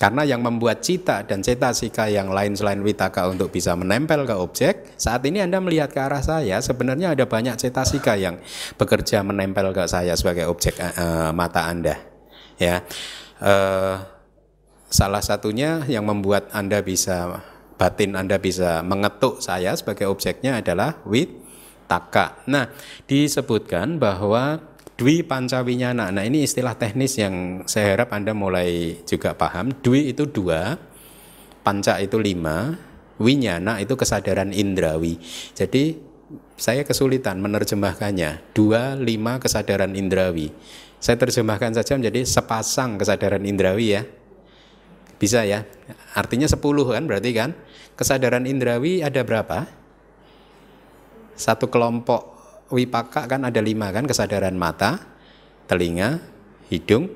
[0.00, 4.96] Karena yang membuat cita dan cetasika yang lain selain witaka untuk bisa menempel ke objek,
[4.96, 8.40] saat ini Anda melihat ke arah saya, sebenarnya ada banyak cetasika yang
[8.80, 12.00] bekerja menempel ke saya sebagai objek uh, mata Anda.
[12.56, 12.80] Ya,
[13.44, 14.00] uh,
[14.88, 17.44] salah satunya yang membuat Anda bisa
[17.76, 22.40] batin Anda bisa mengetuk saya sebagai objeknya adalah witaka.
[22.48, 22.72] Nah,
[23.04, 24.64] disebutkan bahwa
[25.00, 26.12] Dwi Pancawinyana.
[26.12, 29.72] Nah ini istilah teknis yang saya harap Anda mulai juga paham.
[29.80, 30.76] Dwi itu dua,
[31.64, 32.76] panca itu lima,
[33.16, 35.16] winyana itu kesadaran indrawi.
[35.56, 35.96] Jadi
[36.60, 38.52] saya kesulitan menerjemahkannya.
[38.52, 40.52] Dua, lima kesadaran indrawi.
[41.00, 44.04] Saya terjemahkan saja menjadi sepasang kesadaran indrawi ya.
[45.16, 45.64] Bisa ya.
[46.12, 47.56] Artinya sepuluh kan berarti kan.
[47.96, 49.64] Kesadaran indrawi ada berapa?
[51.40, 52.39] Satu kelompok
[52.70, 54.98] wipaka kan ada lima kan kesadaran mata,
[55.66, 56.22] telinga,
[56.70, 57.10] hidung,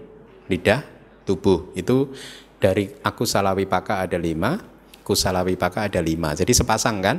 [0.50, 0.82] lidah,
[1.24, 1.72] tubuh.
[1.78, 2.12] Itu
[2.60, 4.60] dari aku salah wipaka ada lima,
[5.06, 6.34] kusala wipaka ada lima.
[6.34, 7.16] Jadi sepasang kan?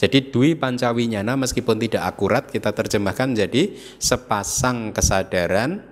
[0.00, 5.84] Jadi dwi pancawinyana meskipun tidak akurat kita terjemahkan jadi sepasang kesadaran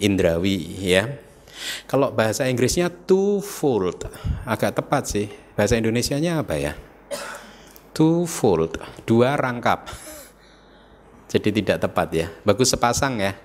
[0.00, 1.20] indrawi ya.
[1.88, 4.08] Kalau bahasa Inggrisnya twofold
[4.44, 5.26] agak tepat sih.
[5.56, 6.76] Bahasa Indonesianya apa ya?
[7.96, 8.76] Twofold,
[9.08, 9.88] dua rangkap.
[11.36, 12.26] Jadi tidak tepat ya.
[12.48, 13.36] Bagus sepasang ya.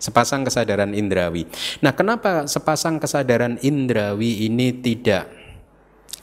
[0.00, 1.44] Sepasang kesadaran indrawi.
[1.84, 5.28] Nah, kenapa sepasang kesadaran indrawi ini tidak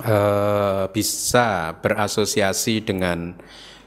[0.01, 3.33] uh, bisa berasosiasi dengan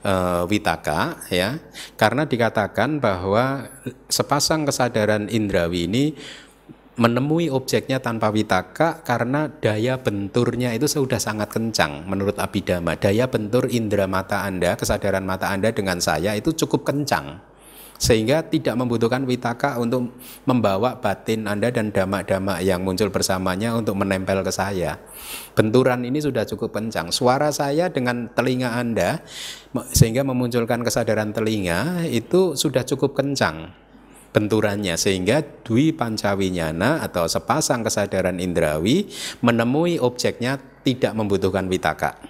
[0.06, 1.58] uh, witaka ya?
[1.94, 3.66] Karena dikatakan bahwa
[4.10, 6.04] sepasang kesadaran indrawi ini
[6.96, 12.96] menemui objeknya tanpa witaka karena daya benturnya itu sudah sangat kencang menurut Abhidhamma.
[12.96, 17.56] Daya bentur indera mata Anda, kesadaran mata Anda dengan saya itu cukup kencang.
[17.96, 24.44] Sehingga tidak membutuhkan witaka untuk membawa batin Anda dan dama-dama yang muncul bersamanya untuk menempel
[24.44, 25.00] ke saya.
[25.56, 27.08] Benturan ini sudah cukup kencang.
[27.08, 29.24] Suara saya dengan telinga Anda
[29.96, 33.85] sehingga memunculkan kesadaran telinga itu sudah cukup kencang
[34.36, 39.08] benturannya sehingga dwi pancawinyana atau sepasang kesadaran indrawi
[39.40, 42.20] menemui objeknya tidak membutuhkan witaka.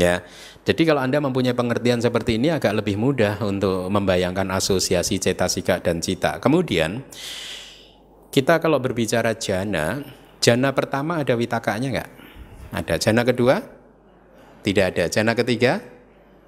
[0.00, 0.24] Ya.
[0.66, 6.00] Jadi kalau Anda mempunyai pengertian seperti ini agak lebih mudah untuk membayangkan asosiasi cetasika dan
[6.02, 6.40] cita.
[6.40, 7.06] Kemudian
[8.34, 10.02] kita kalau berbicara jana,
[10.42, 12.10] jana pertama ada witakanya enggak?
[12.74, 12.94] Ada.
[12.98, 13.62] Jana kedua?
[14.66, 15.04] Tidak ada.
[15.06, 15.78] Jana ketiga?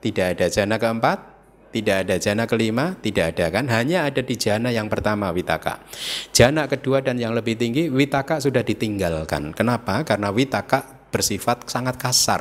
[0.03, 0.51] Tidak ada.
[0.51, 1.38] Jana keempat?
[1.69, 3.69] Tidak ada jana kelima, tidak ada kan?
[3.69, 5.85] Hanya ada di jana yang pertama witaka.
[6.33, 9.53] Jana kedua dan yang lebih tinggi witaka sudah ditinggalkan.
[9.53, 10.01] Kenapa?
[10.09, 12.41] Karena witaka bersifat sangat kasar.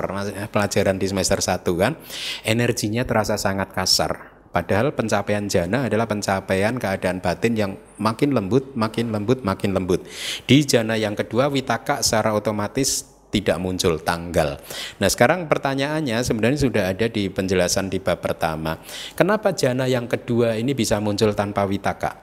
[0.52, 1.96] Pelajaran di semester 1 kan,
[2.44, 4.36] energinya terasa sangat kasar.
[4.48, 10.08] Padahal pencapaian jana adalah pencapaian keadaan batin yang makin lembut, makin lembut, makin lembut.
[10.48, 14.58] Di jana yang kedua witaka secara otomatis tidak muncul tanggal.
[14.98, 18.82] Nah sekarang pertanyaannya sebenarnya sudah ada di penjelasan di bab pertama.
[19.14, 22.18] Kenapa jana yang kedua ini bisa muncul tanpa witaka?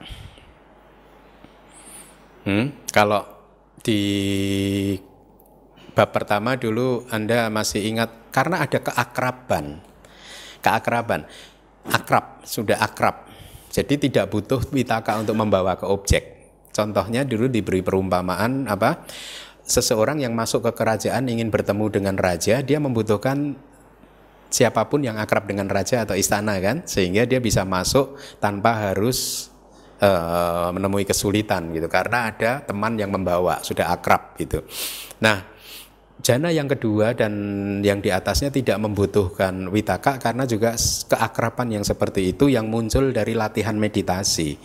[2.45, 3.25] Hmm, kalau
[3.81, 4.01] di
[5.95, 9.79] bab pertama dulu Anda masih ingat karena ada keakraban.
[10.59, 11.23] Keakraban.
[11.85, 13.29] Akrab, sudah akrab.
[13.69, 16.23] Jadi tidak butuh witaka untuk membawa ke objek.
[16.75, 19.07] Contohnya dulu diberi perumpamaan apa?
[19.65, 23.57] Seseorang yang masuk ke kerajaan ingin bertemu dengan raja, dia membutuhkan
[24.53, 29.49] siapa pun yang akrab dengan raja atau istana kan, sehingga dia bisa masuk tanpa harus
[29.99, 34.61] uh, menemui kesulitan gitu, karena ada teman yang membawa sudah akrab gitu.
[35.19, 35.54] Nah,
[36.25, 37.33] Jana yang kedua dan
[37.85, 40.73] yang di atasnya tidak membutuhkan witaka karena juga
[41.05, 44.57] keakraban yang seperti itu yang muncul dari latihan meditasi.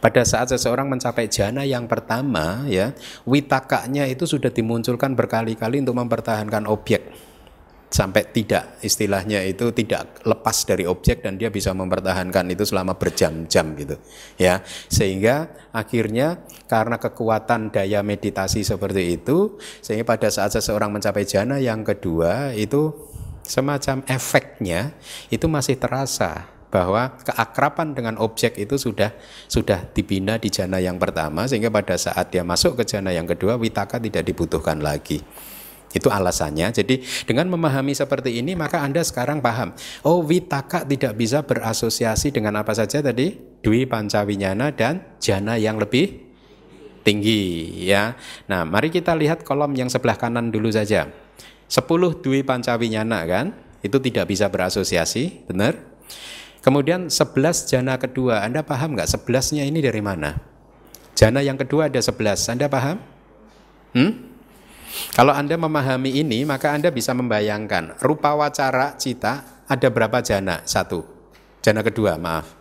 [0.00, 2.96] Pada saat seseorang mencapai jana yang pertama ya,
[3.28, 7.31] witakanya itu sudah dimunculkan berkali-kali untuk mempertahankan objek
[7.92, 13.76] sampai tidak istilahnya itu tidak lepas dari objek dan dia bisa mempertahankan itu selama berjam-jam
[13.76, 14.00] gitu
[14.40, 14.64] ya.
[14.88, 21.84] Sehingga akhirnya karena kekuatan daya meditasi seperti itu sehingga pada saat seseorang mencapai jana yang
[21.84, 22.96] kedua itu
[23.44, 24.96] semacam efeknya
[25.28, 29.12] itu masih terasa bahwa keakraban dengan objek itu sudah
[29.44, 33.60] sudah dibina di jana yang pertama sehingga pada saat dia masuk ke jana yang kedua
[33.60, 35.20] witaka tidak dibutuhkan lagi
[35.92, 36.72] Itu alasannya.
[36.72, 39.76] Jadi dengan memahami seperti ini maka Anda sekarang paham.
[40.04, 43.36] Oh, witaka tidak bisa berasosiasi dengan apa saja tadi?
[43.62, 46.32] Dwi pancawinyana dan jana yang lebih
[47.04, 48.16] tinggi ya.
[48.48, 51.10] Nah, mari kita lihat kolom yang sebelah kanan dulu saja.
[51.68, 53.46] 10 dwi pancawinyana kan?
[53.82, 55.74] Itu tidak bisa berasosiasi, benar?
[56.62, 60.38] Kemudian 11 jana kedua, Anda paham nggak 11-nya ini dari mana?
[61.18, 63.02] Jana yang kedua ada 11, Anda paham?
[63.98, 64.31] Hmm?
[65.16, 70.60] Kalau Anda memahami ini, maka Anda bisa membayangkan rupa wacara cita ada berapa jana?
[70.68, 71.04] Satu.
[71.64, 72.52] Jana kedua, maaf.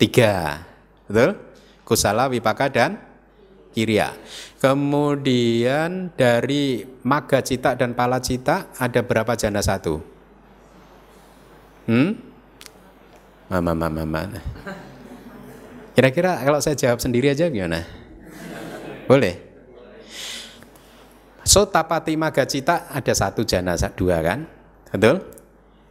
[0.00, 0.64] Tiga.
[1.04, 1.36] Betul?
[1.84, 2.96] Kusala, Wipaka, dan
[3.74, 4.14] Kirya.
[4.62, 9.98] Kemudian dari Maga Cita dan Pala Cita ada berapa jana satu?
[11.90, 12.16] Hmm?
[13.50, 14.40] Mama, mama, mama.
[15.92, 17.84] Kira-kira kalau saya jawab sendiri aja gimana?
[19.04, 19.53] Boleh?
[21.44, 24.48] So tapati magacita ada satu jana dua kan?
[24.96, 25.20] Betul?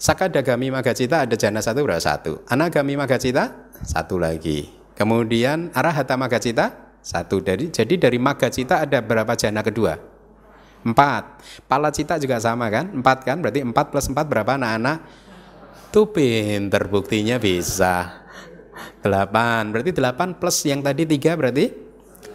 [0.01, 2.41] Sakadagami magacita ada jana satu berapa satu?
[2.49, 4.67] Anagami magacita satu lagi.
[4.97, 9.95] Kemudian arahata magacita satu dari jadi dari magacita ada berapa jana kedua?
[10.83, 11.39] Empat.
[11.69, 12.91] Pala cita juga sama kan?
[12.91, 13.39] Empat kan?
[13.39, 14.97] Berarti empat plus empat berapa anak-anak?
[15.93, 18.25] Tuh pinter buktinya bisa.
[18.99, 19.69] Delapan.
[19.69, 21.82] Berarti delapan plus yang tadi tiga berarti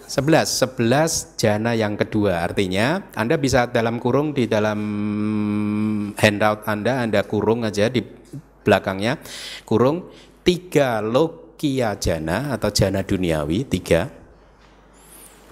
[0.08, 2.40] 11, 11 jana yang kedua.
[2.40, 4.80] Artinya Anda bisa dalam kurung di dalam
[6.16, 7.04] handout Anda.
[7.04, 8.00] Anda kurung aja di
[8.64, 9.20] belakangnya.
[9.68, 10.08] Kurung
[10.40, 14.08] tiga lokia jana atau jana duniawi tiga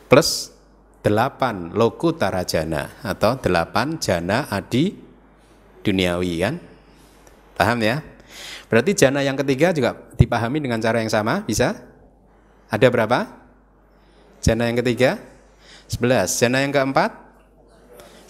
[0.08, 0.56] plus
[1.04, 4.96] delapan lokutara jana atau delapan jana adi
[5.84, 6.56] duniawi kan?
[7.60, 8.00] Paham ya?
[8.72, 11.44] Berarti jana yang ketiga juga dipahami dengan cara yang sama.
[11.44, 11.76] Bisa?
[12.72, 13.45] Ada berapa
[14.46, 15.18] Jana yang ketiga
[15.90, 16.38] 11.
[16.38, 17.10] Jana yang keempat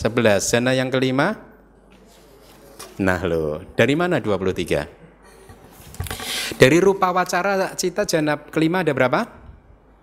[0.00, 0.48] 11.
[0.48, 1.36] Jana yang kelima
[2.96, 6.56] Nah lo, dari mana 23?
[6.56, 9.28] Dari rupa wacara cita jana kelima ada berapa?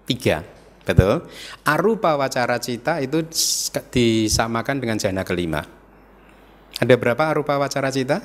[0.06, 0.46] Tiga,
[0.86, 1.26] betul.
[1.66, 3.26] Arupa wacara cita itu
[3.90, 5.66] disamakan dengan jana kelima.
[6.78, 8.22] Ada berapa arupa wacara cita?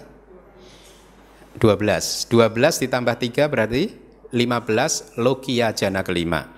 [1.56, 2.28] 12.
[2.28, 3.96] 12 ditambah 3 berarti
[4.28, 6.57] 15 lokia jana kelima.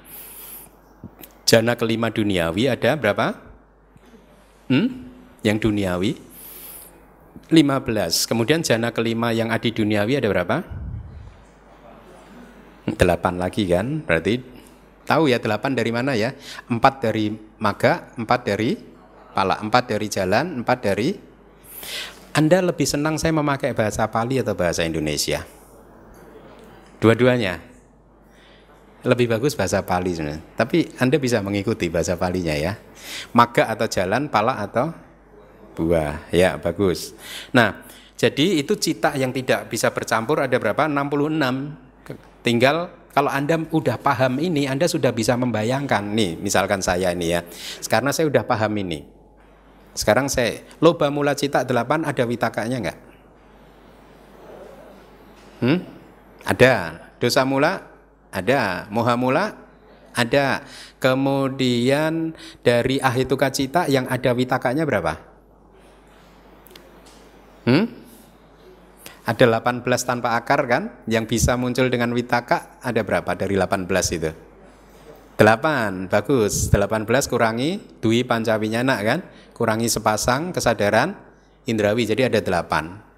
[1.51, 3.35] Jana kelima duniawi ada berapa?
[4.71, 5.11] Hmm?
[5.43, 6.15] Yang duniawi
[7.51, 8.31] 15.
[8.31, 10.63] Kemudian jana kelima yang adi duniawi ada berapa?
[12.87, 12.95] 8
[13.35, 14.07] lagi kan?
[14.07, 14.39] Berarti
[15.03, 16.31] tahu ya 8 dari mana ya?
[16.71, 18.79] 4 dari maga, 4 dari
[19.35, 21.09] pala, 4 dari jalan, 4 dari
[22.31, 25.43] Anda lebih senang saya memakai bahasa Pali atau bahasa Indonesia?
[27.03, 27.70] Dua-duanya
[29.01, 30.45] lebih bagus bahasa Pali sebenarnya.
[30.57, 32.77] Tapi Anda bisa mengikuti bahasa Palinya ya.
[33.33, 34.93] Maga atau jalan, pala atau
[35.75, 36.29] buah.
[36.29, 37.17] Ya, bagus.
[37.51, 37.81] Nah,
[38.21, 40.85] jadi itu cita yang tidak bisa bercampur ada berapa?
[40.85, 42.45] 66.
[42.45, 47.41] Tinggal kalau Anda udah paham ini, Anda sudah bisa membayangkan nih, misalkan saya ini ya.
[47.83, 49.03] Sekarang saya udah paham ini.
[49.97, 52.99] Sekarang saya loba mula cita 8 ada witakanya enggak?
[55.59, 55.79] Hmm?
[56.47, 56.73] Ada.
[57.19, 57.90] Dosa mula
[58.31, 58.87] ada.
[58.91, 59.55] Moha mula?
[60.15, 60.63] Ada.
[61.03, 65.19] Kemudian dari ahituka cita yang ada witakanya berapa?
[67.67, 67.87] Hmm?
[69.27, 70.83] Ada 18 tanpa akar kan?
[71.07, 73.87] Yang bisa muncul dengan witaka ada berapa dari 18
[74.17, 74.31] itu?
[75.39, 76.69] 8, bagus.
[76.69, 79.21] 18 kurangi dui pancawinyana kan?
[79.55, 81.15] Kurangi sepasang kesadaran
[81.65, 83.11] indrawi, jadi ada 8.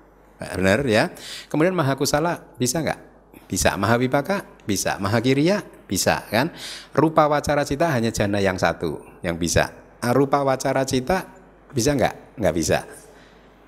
[0.58, 1.10] Benar ya?
[1.48, 3.00] Kemudian mahakusala bisa nggak?
[3.48, 3.74] Bisa.
[3.78, 4.51] Mahawipaka?
[4.64, 4.98] Bisa.
[5.02, 5.62] Mahakiriya?
[5.86, 6.54] Bisa kan?
[6.96, 9.68] Rupa wacara cita hanya jana yang satu yang bisa.
[10.00, 11.28] Rupa wacara cita
[11.72, 12.40] bisa nggak?
[12.40, 12.78] Nggak bisa.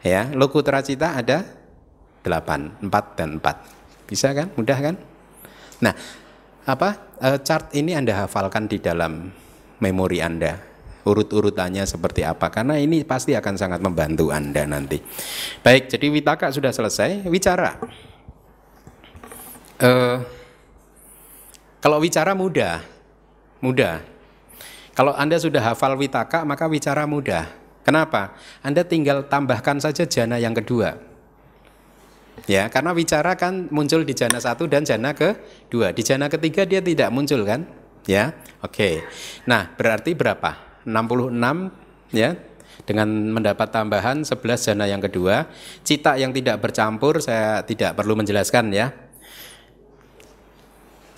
[0.05, 1.45] Ya, lokutra cita ada
[2.21, 3.57] delapan, empat dan empat.
[4.05, 4.53] Bisa kan?
[4.57, 4.95] Mudah kan?
[5.81, 5.95] Nah,
[6.65, 9.33] apa e, chart ini Anda hafalkan di dalam
[9.81, 10.73] memori Anda.
[11.05, 12.49] Urut-urutannya seperti apa?
[12.49, 14.97] Karena ini pasti akan sangat membantu Anda nanti.
[15.61, 17.29] Baik, jadi witaka sudah selesai.
[17.29, 17.77] Wicara.
[19.77, 20.25] Uh,
[21.85, 22.80] kalau wicara mudah,
[23.61, 24.01] mudah.
[24.97, 27.53] Kalau Anda sudah hafal witaka, maka wicara mudah.
[27.85, 28.32] Kenapa?
[28.64, 30.97] Anda tinggal tambahkan saja jana yang kedua.
[32.49, 35.93] Ya, karena wicara kan muncul di jana satu dan jana kedua.
[35.93, 37.68] Di jana ketiga dia tidak muncul kan?
[38.09, 38.32] Ya,
[38.64, 38.72] oke.
[38.72, 38.95] Okay.
[39.45, 40.57] Nah, berarti berapa?
[40.89, 42.32] 66 ya
[42.89, 45.53] dengan mendapat tambahan 11 jana yang kedua.
[45.85, 48.89] Cita yang tidak bercampur saya tidak perlu menjelaskan ya.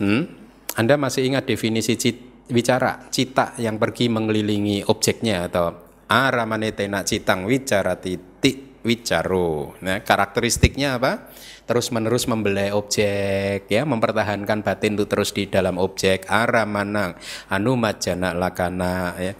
[0.03, 0.36] Hmm?
[0.77, 5.73] Anda masih ingat definisi cit, bicara cita yang pergi mengelilingi objeknya atau
[6.05, 9.75] aramane tena citang wicara titik wicaro.
[9.81, 11.33] Nah, karakteristiknya apa?
[11.67, 17.19] Terus menerus membelai objek ya, mempertahankan batin itu terus di dalam objek aramanang
[17.51, 19.33] anu majana lakana ya.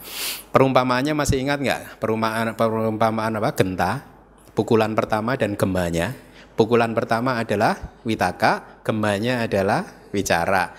[0.51, 2.03] Perumpamaannya masih ingat nggak?
[2.03, 3.55] Perumpamaan perumpamaan apa?
[3.55, 4.03] Genta,
[4.59, 6.17] pukulan pertama dan gembanya.
[6.57, 9.85] Pukulan pertama adalah witaka, gembanya adalah
[10.17, 10.73] wicara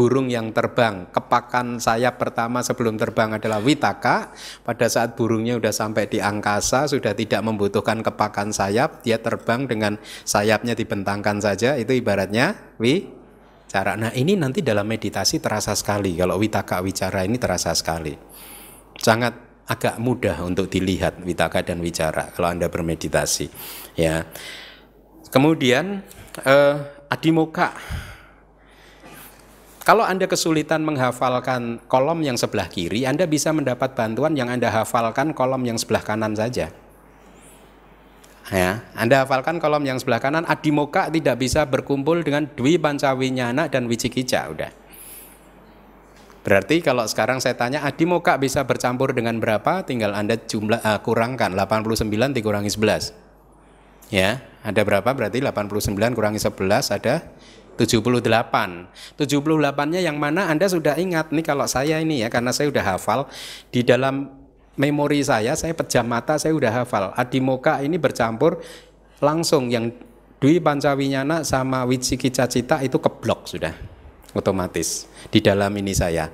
[0.00, 1.12] burung yang terbang.
[1.12, 4.32] Kepakan sayap pertama sebelum terbang adalah witaka.
[4.64, 10.00] Pada saat burungnya sudah sampai di angkasa sudah tidak membutuhkan kepakan sayap dia terbang dengan
[10.24, 11.76] sayapnya dibentangkan saja.
[11.76, 14.00] Itu ibaratnya wicara.
[14.00, 16.16] Nah ini nanti dalam meditasi terasa sekali.
[16.16, 18.16] Kalau witaka wicara ini terasa sekali.
[18.96, 19.36] Sangat
[19.68, 23.52] agak mudah untuk dilihat witaka dan wicara kalau anda bermeditasi
[24.00, 24.24] ya.
[25.28, 26.00] Kemudian
[26.40, 26.74] eh,
[27.12, 27.76] adimoka
[29.80, 35.32] kalau Anda kesulitan menghafalkan kolom yang sebelah kiri, Anda bisa mendapat bantuan yang Anda hafalkan
[35.32, 36.68] kolom yang sebelah kanan saja.
[38.50, 43.88] Ya, Anda hafalkan kolom yang sebelah kanan, Adimoka tidak bisa berkumpul dengan Dwi Pancawinyana dan
[43.88, 44.70] Wicikica, udah.
[46.40, 49.84] Berarti kalau sekarang saya tanya Adimoka bisa bercampur dengan berapa?
[49.84, 54.12] Tinggal Anda jumlah uh, kurangkan 89 dikurangi 11.
[54.12, 55.08] Ya, ada berapa?
[55.08, 57.28] Berarti 89 kurangi 11 ada
[57.78, 59.20] 78.
[59.20, 63.30] 78-nya yang mana Anda sudah ingat nih kalau saya ini ya karena saya sudah hafal
[63.70, 64.30] di dalam
[64.80, 67.12] memori saya saya pejam mata saya sudah hafal.
[67.14, 68.62] Adimoka ini bercampur
[69.20, 69.92] langsung yang
[70.40, 73.76] Dwi Pancawinyana sama Wiciki Cacita itu keblok sudah
[74.32, 76.32] otomatis di dalam ini saya.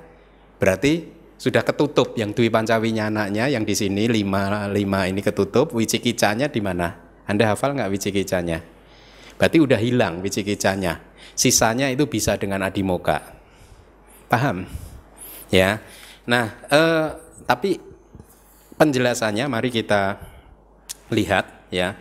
[0.57, 6.63] Berarti sudah ketutup yang Dwi Pancawinyananya yang di sini lima lima ini ketutup, Wicikicanya di
[6.65, 6.97] mana?
[7.29, 8.63] Anda hafal nggak Wicikicanya?
[9.37, 11.06] Berarti udah hilang Wicikicanya.
[11.37, 13.21] Sisanya itu bisa dengan adimoka.
[14.25, 14.65] Paham?
[15.53, 15.85] Ya.
[16.25, 17.07] Nah, eh,
[17.45, 17.77] tapi
[18.73, 20.17] penjelasannya mari kita
[21.13, 21.93] lihat ya.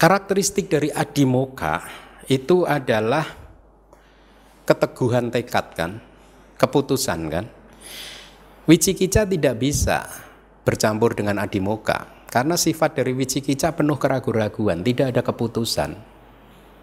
[0.00, 1.84] Karakteristik dari adimoka
[2.32, 3.28] itu adalah
[4.64, 6.00] keteguhan tekad kan,
[6.56, 7.44] keputusan kan.
[8.64, 10.08] Wicikica tidak bisa
[10.64, 16.09] bercampur dengan adimoka karena sifat dari wicikica penuh keraguan-raguan, tidak ada keputusan.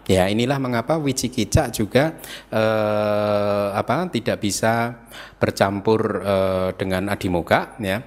[0.08, 2.16] Ya, inilah mengapa wicikica juga
[2.48, 5.04] eh, apa tidak bisa
[5.36, 8.00] bercampur eh, dengan adimoka ya.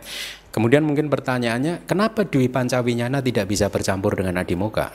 [0.51, 4.91] Kemudian mungkin pertanyaannya, kenapa Dwi Pancawinyana tidak bisa bercampur dengan adimoka?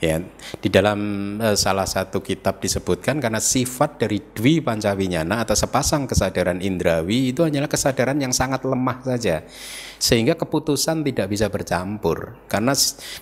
[0.00, 0.16] Ya,
[0.64, 0.98] di dalam
[1.36, 7.44] uh, salah satu kitab disebutkan karena sifat dari Dwi Pancawinyana atau sepasang kesadaran indrawi itu
[7.44, 9.44] hanyalah kesadaran yang sangat lemah saja.
[10.00, 12.72] Sehingga keputusan tidak bisa bercampur karena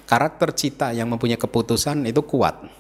[0.07, 2.71] karakter cita yang mempunyai keputusan itu kuat.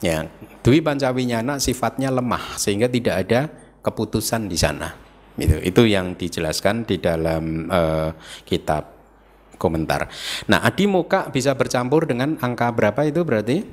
[0.00, 0.24] Ya,
[0.64, 3.52] Dwi Pancawinyana sifatnya lemah sehingga tidak ada
[3.84, 4.96] keputusan di sana.
[5.36, 8.16] Itu itu yang dijelaskan di dalam uh,
[8.48, 8.95] kitab
[9.56, 10.08] komentar.
[10.48, 13.64] Nah, adi muka bisa bercampur dengan angka berapa itu berarti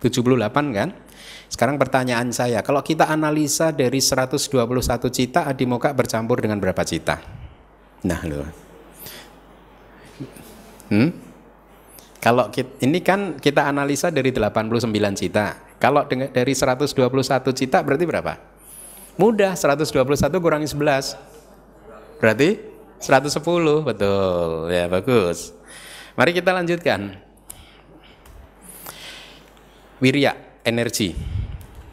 [0.00, 0.88] 78 kan?
[1.50, 4.38] Sekarang pertanyaan saya, kalau kita analisa dari 121
[5.10, 7.18] cita adi muka bercampur dengan berapa cita?
[8.06, 8.48] Nah, loh.
[10.90, 11.10] Hmm?
[12.20, 15.56] Kalau kita, ini kan kita analisa dari 89 cita.
[15.80, 16.92] Kalau dari 121
[17.56, 18.36] cita berarti berapa?
[19.16, 20.04] Mudah, 121
[20.36, 21.16] kurangi 11.
[22.20, 22.48] Berarti
[23.00, 23.40] 110
[23.80, 24.68] betul.
[24.68, 25.56] Ya bagus.
[26.20, 27.16] Mari kita lanjutkan.
[30.04, 30.36] Wirya
[30.68, 31.16] energi.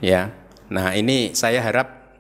[0.04, 0.36] Ya.
[0.68, 2.20] Nah ini saya harap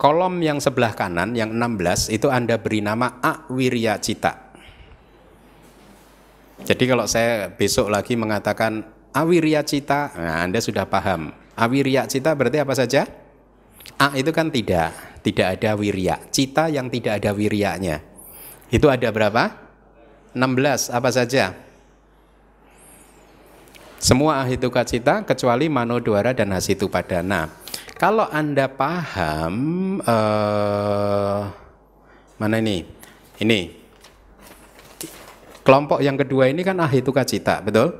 [0.00, 4.56] kolom yang sebelah kanan yang 16 itu Anda beri nama Awirya Cita.
[6.64, 8.80] Jadi kalau saya besok lagi mengatakan
[9.12, 11.36] Awirya Cita nah Anda sudah paham.
[11.52, 13.04] Awirya Cita berarti apa saja?
[14.00, 15.20] A itu kan tidak.
[15.22, 16.18] Tidak ada wirya.
[16.34, 18.11] Cita yang tidak ada wiryanya
[18.72, 19.52] itu ada berapa?
[20.32, 21.52] 16 apa saja?
[24.00, 27.52] Semua ahituka cita kecuali manodwara dan hasitu padana.
[28.00, 29.54] Kalau Anda paham
[30.00, 31.40] eh,
[32.40, 32.82] mana ini?
[33.38, 33.60] Ini.
[35.62, 37.94] Kelompok yang kedua ini kan ahituka cita, betul?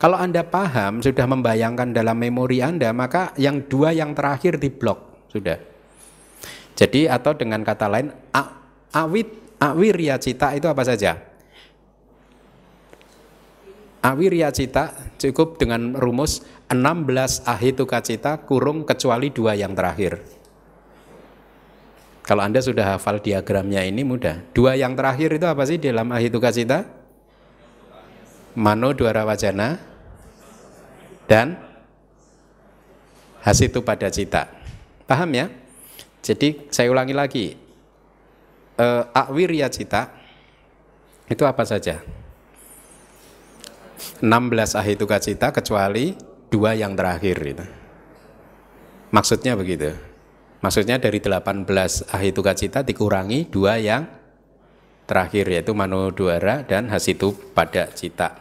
[0.00, 5.28] Kalau Anda paham, sudah membayangkan dalam memori Anda, maka yang dua yang terakhir di blok
[5.30, 5.60] sudah.
[6.74, 8.08] Jadi atau dengan kata lain,
[8.90, 11.20] awit Awirya cita itu apa saja?
[14.00, 16.40] Awirya cita cukup dengan rumus
[16.72, 20.24] 16 ahituka cita kurung kecuali dua yang terakhir.
[22.24, 24.40] Kalau Anda sudah hafal diagramnya ini mudah.
[24.56, 26.88] Dua yang terakhir itu apa sih dalam ahituka cita?
[28.56, 29.76] Mano dwara wajana
[31.28, 31.60] dan
[33.44, 34.48] hasitu pada cita.
[35.04, 35.52] Paham ya?
[36.24, 37.69] Jadi saya ulangi lagi
[38.80, 40.08] uh, awirya cita
[41.28, 42.00] itu apa saja?
[44.24, 46.16] 16 ahituka cita kecuali
[46.48, 47.66] dua yang terakhir itu.
[49.12, 49.92] Maksudnya begitu.
[50.60, 51.64] Maksudnya dari 18
[52.12, 54.04] ahituka cita dikurangi dua yang
[55.08, 58.36] terakhir yaitu manodwara dan hasitu pada cita.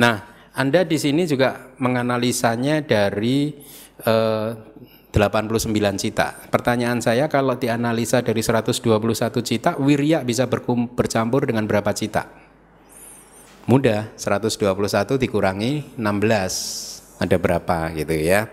[0.00, 3.54] Nah, Anda di sini juga menganalisanya dari
[4.02, 4.50] eh,
[5.14, 6.34] 89 cita.
[6.50, 8.82] Pertanyaan saya kalau dianalisa dari 121
[9.46, 12.26] cita, wirya bisa berkum, bercampur dengan berapa cita?
[13.70, 17.22] Mudah, 121 dikurangi 16.
[17.22, 18.50] Ada berapa gitu ya.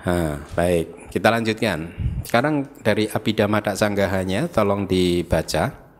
[0.00, 1.92] Nah, baik, kita lanjutkan.
[2.24, 5.90] Sekarang dari Abhidhamma Sanggahanya tolong dibaca.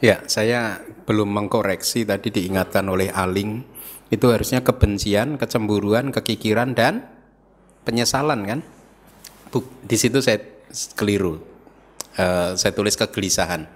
[0.00, 3.60] Ya, saya belum mengkoreksi tadi diingatkan oleh Aling
[4.08, 7.04] itu harusnya kebencian, kecemburuan, kekikiran dan
[7.84, 8.60] penyesalan kan?
[9.52, 10.40] Buk, di situ saya
[10.96, 11.44] keliru.
[12.16, 13.68] Uh, saya tulis kegelisahan.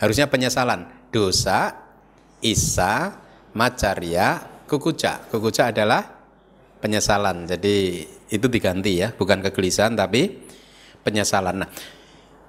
[0.00, 0.88] Harusnya penyesalan.
[1.12, 1.76] Dosa,
[2.40, 3.20] isa,
[3.52, 5.28] macarya, kukuca.
[5.28, 6.08] Kukuca adalah
[6.80, 7.44] penyesalan.
[7.44, 10.40] Jadi itu diganti ya, bukan kegelisahan tapi
[11.04, 11.68] penyesalan.
[11.68, 11.70] Nah,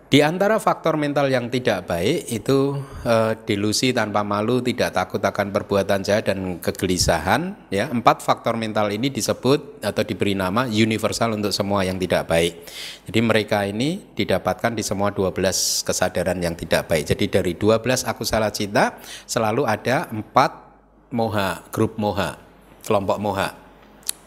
[0.10, 5.54] di antara faktor mental yang tidak baik itu eh, delusi tanpa malu, tidak takut akan
[5.54, 7.70] perbuatan jahat dan kegelisahan.
[7.70, 12.66] Ya, empat faktor mental ini disebut atau diberi nama universal untuk semua yang tidak baik.
[13.06, 17.06] Jadi mereka ini didapatkan di semua 12 kesadaran yang tidak baik.
[17.14, 18.98] Jadi dari 12 aku salah cinta
[19.30, 20.74] selalu ada empat
[21.14, 22.42] moha, grup moha,
[22.82, 23.54] kelompok moha.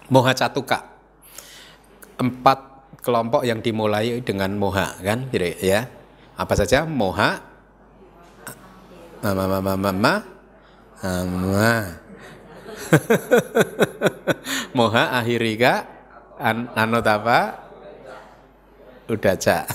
[0.07, 0.95] Moha catuka.
[2.23, 2.72] Empat
[3.03, 5.29] kelompok yang dimulai dengan moha kan?
[5.29, 5.91] Gitu ya.
[6.39, 6.87] Apa saja?
[6.87, 7.53] Moha
[9.23, 10.15] mama mama mama
[10.99, 11.71] mama
[14.79, 15.87] moha akhirika
[16.43, 17.71] an anotapa
[19.07, 19.63] udaca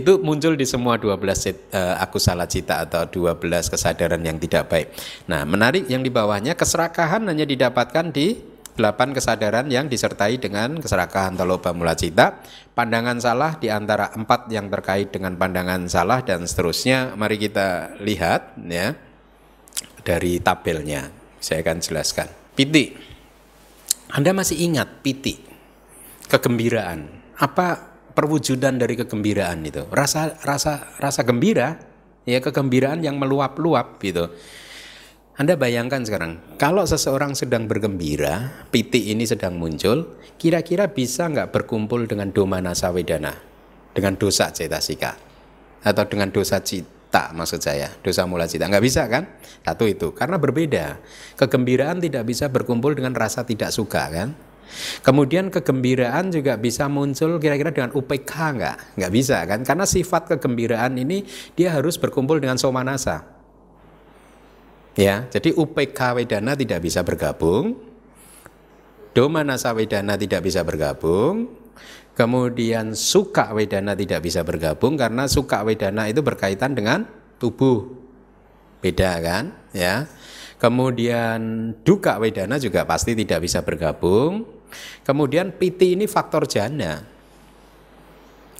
[0.00, 4.66] itu muncul di semua 12 set, uh, aku salah cita atau 12 kesadaran yang tidak
[4.66, 4.90] baik.
[5.30, 8.42] Nah, menarik yang di bawahnya keserakahan hanya didapatkan di
[8.74, 12.42] delapan kesadaran yang disertai dengan keserakahan taloba mula cita,
[12.74, 17.14] pandangan salah di antara empat yang terkait dengan pandangan salah dan seterusnya.
[17.14, 18.98] Mari kita lihat ya
[20.02, 21.10] dari tabelnya.
[21.38, 22.28] Saya akan jelaskan.
[22.54, 22.94] Piti.
[24.14, 25.38] Anda masih ingat piti?
[26.30, 27.08] Kegembiraan.
[27.38, 29.86] Apa perwujudan dari kegembiraan itu?
[29.90, 31.78] Rasa rasa rasa gembira,
[32.24, 34.30] ya kegembiraan yang meluap-luap gitu.
[35.34, 42.06] Anda bayangkan sekarang, kalau seseorang sedang bergembira, piti ini sedang muncul, kira-kira bisa nggak berkumpul
[42.06, 43.34] dengan domana sawedana,
[43.90, 45.18] dengan dosa cetasika,
[45.82, 49.26] atau dengan dosa cita maksud saya, dosa mula cita, nggak bisa kan?
[49.66, 51.02] Satu itu, karena berbeda.
[51.34, 54.38] Kegembiraan tidak bisa berkumpul dengan rasa tidak suka kan?
[55.02, 59.02] Kemudian kegembiraan juga bisa muncul kira-kira dengan UPK nggak?
[59.02, 59.66] Nggak bisa kan?
[59.66, 61.26] Karena sifat kegembiraan ini
[61.58, 63.33] dia harus berkumpul dengan somanasa.
[64.94, 67.74] Ya, jadi UPK Wedana tidak bisa bergabung,
[69.10, 71.50] Domanasa Wedana tidak bisa bergabung,
[72.14, 77.10] kemudian Suka Wedana tidak bisa bergabung karena Suka Wedana itu berkaitan dengan
[77.42, 77.90] tubuh.
[78.78, 79.50] Beda kan?
[79.74, 80.06] Ya.
[80.62, 84.46] Kemudian Duka Wedana juga pasti tidak bisa bergabung.
[85.02, 87.02] Kemudian Piti ini faktor jana.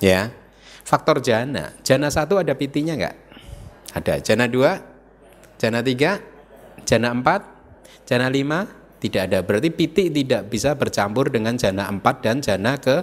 [0.03, 0.35] Ya.
[0.85, 1.73] Faktor jana.
[1.81, 3.17] Jana satu ada pitinya enggak?
[3.95, 4.21] Ada.
[4.21, 4.94] Jana dua
[5.65, 6.21] Jana tiga,
[6.85, 7.41] jana empat,
[8.05, 8.69] jana lima
[9.01, 9.41] tidak ada.
[9.41, 13.01] Berarti piti tidak bisa bercampur dengan jana empat dan jana ke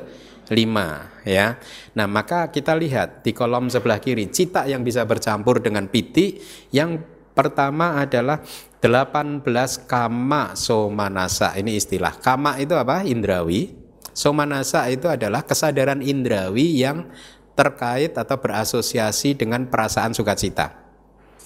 [0.54, 1.58] lima ya.
[1.98, 6.38] Nah, maka kita lihat di kolom sebelah kiri cita yang bisa bercampur dengan piti
[6.70, 7.02] yang
[7.34, 8.46] pertama adalah
[8.78, 9.42] 18
[9.90, 11.58] kama somanasa.
[11.58, 12.14] Ini istilah.
[12.22, 13.02] Kama itu apa?
[13.02, 13.74] Indrawi.
[14.14, 17.10] Somanasa itu adalah kesadaran indrawi yang
[17.58, 20.81] terkait atau berasosiasi dengan perasaan sukacita.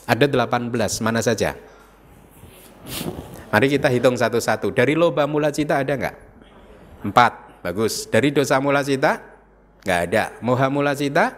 [0.05, 0.69] Ada 18,
[1.01, 1.57] mana saja?
[3.49, 4.69] Mari kita hitung satu-satu.
[4.69, 6.15] Dari loba mula cita ada nggak?
[7.09, 7.63] Empat.
[7.65, 8.05] Bagus.
[8.05, 9.17] Dari dosa mula cita?
[9.81, 10.23] Nggak ada.
[10.45, 11.33] Moha mula cita?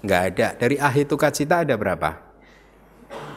[0.00, 0.48] Nggak ada.
[0.56, 2.16] Dari ahituka cita ada berapa?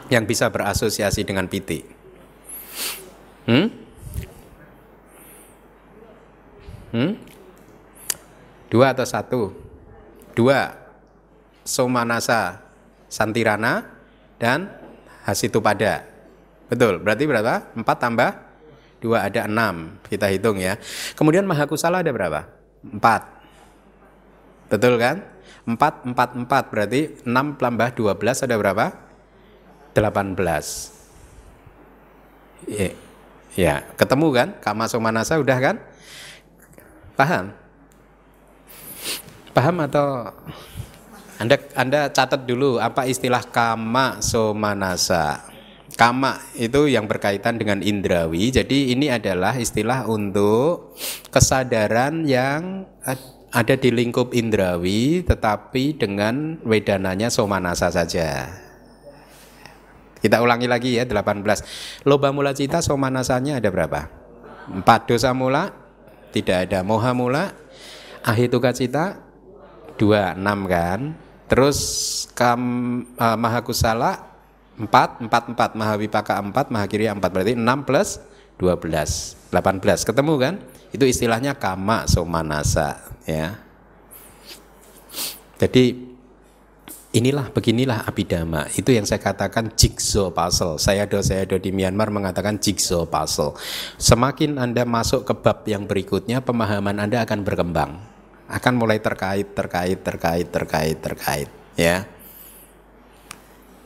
[0.08, 1.84] Yang bisa berasosiasi dengan piti?
[3.44, 3.66] Hmm?
[6.96, 7.12] Hmm?
[8.72, 9.40] Dua atau satu?
[10.32, 10.80] Dua.
[11.60, 12.64] Somanasa
[13.12, 13.99] Santirana
[14.40, 14.72] dan
[15.20, 16.08] Hasitupada.
[16.72, 17.76] Betul, berarti berapa?
[17.76, 18.30] Empat tambah
[19.04, 20.00] dua ada enam.
[20.08, 20.80] Kita hitung ya.
[21.12, 22.48] Kemudian Mahakusala ada berapa?
[22.80, 23.28] Empat.
[24.72, 25.20] Betul kan?
[25.68, 26.64] Empat, empat, empat.
[26.72, 28.96] Berarti enam tambah dua belas ada berapa?
[29.92, 30.96] Delapan belas.
[32.64, 32.96] Ya,
[33.52, 34.48] ya, ketemu kan?
[34.64, 35.76] Kama Somanasa udah kan?
[37.12, 37.52] Paham?
[39.52, 40.32] Paham atau
[41.40, 45.48] Anda Anda catat dulu apa istilah kama somanasa.
[45.96, 48.52] Kama itu yang berkaitan dengan indrawi.
[48.52, 50.94] Jadi ini adalah istilah untuk
[51.32, 52.84] kesadaran yang
[53.50, 58.46] ada di lingkup indrawi tetapi dengan wedananya somanasa saja.
[60.20, 62.04] Kita ulangi lagi ya 18.
[62.04, 64.12] Loba mula cita somanasanya ada berapa?
[64.68, 65.72] 4 dosa mula
[66.30, 67.56] tidak ada moha mula
[68.22, 69.18] ahituka cita
[69.98, 71.18] dua enam kan
[71.50, 71.78] terus
[72.38, 72.60] kam
[73.18, 74.22] uh, mahakusala
[74.78, 78.22] empat empat empat mahawipaka empat mahakirya empat berarti enam plus
[78.54, 80.54] dua belas delapan belas ketemu kan
[80.94, 83.58] itu istilahnya kama somanasa ya
[85.58, 86.10] jadi
[87.10, 88.70] Inilah beginilah abidama.
[88.70, 90.78] Itu yang saya katakan jigsaw puzzle.
[90.78, 93.58] Saya do saya do di Myanmar mengatakan jigsaw puzzle.
[93.98, 97.98] Semakin Anda masuk ke bab yang berikutnya, pemahaman Anda akan berkembang.
[98.50, 101.46] Akan mulai terkait, terkait, terkait, terkait, terkait,
[101.78, 102.02] ya.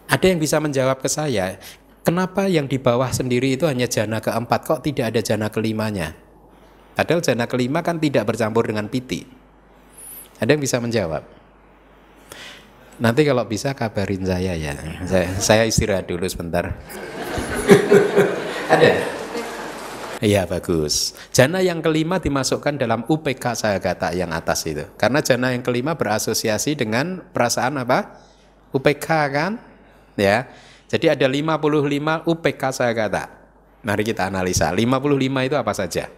[0.07, 1.59] Ada yang bisa menjawab ke saya,
[2.07, 6.15] kenapa yang di bawah sendiri itu hanya jana keempat kok tidak ada jana kelimanya?
[6.97, 9.21] Padahal jana kelima kan tidak bercampur dengan piti.
[10.41, 11.21] Ada yang bisa menjawab?
[12.97, 14.73] Nanti kalau bisa kabarin saya ya.
[15.05, 16.73] Saya, saya istirahat dulu sebentar.
[18.73, 18.91] ada?
[20.17, 21.13] Iya bagus.
[21.29, 24.89] Jana yang kelima dimasukkan dalam UPK saya kata yang atas itu.
[24.97, 28.25] Karena jana yang kelima berasosiasi dengan perasaan apa?
[28.73, 29.61] UPK kan?
[30.17, 30.49] Ya.
[30.89, 33.29] Jadi ada 55 UPK saya kata.
[33.85, 34.73] Mari kita analisa.
[34.73, 36.09] 55 itu apa saja?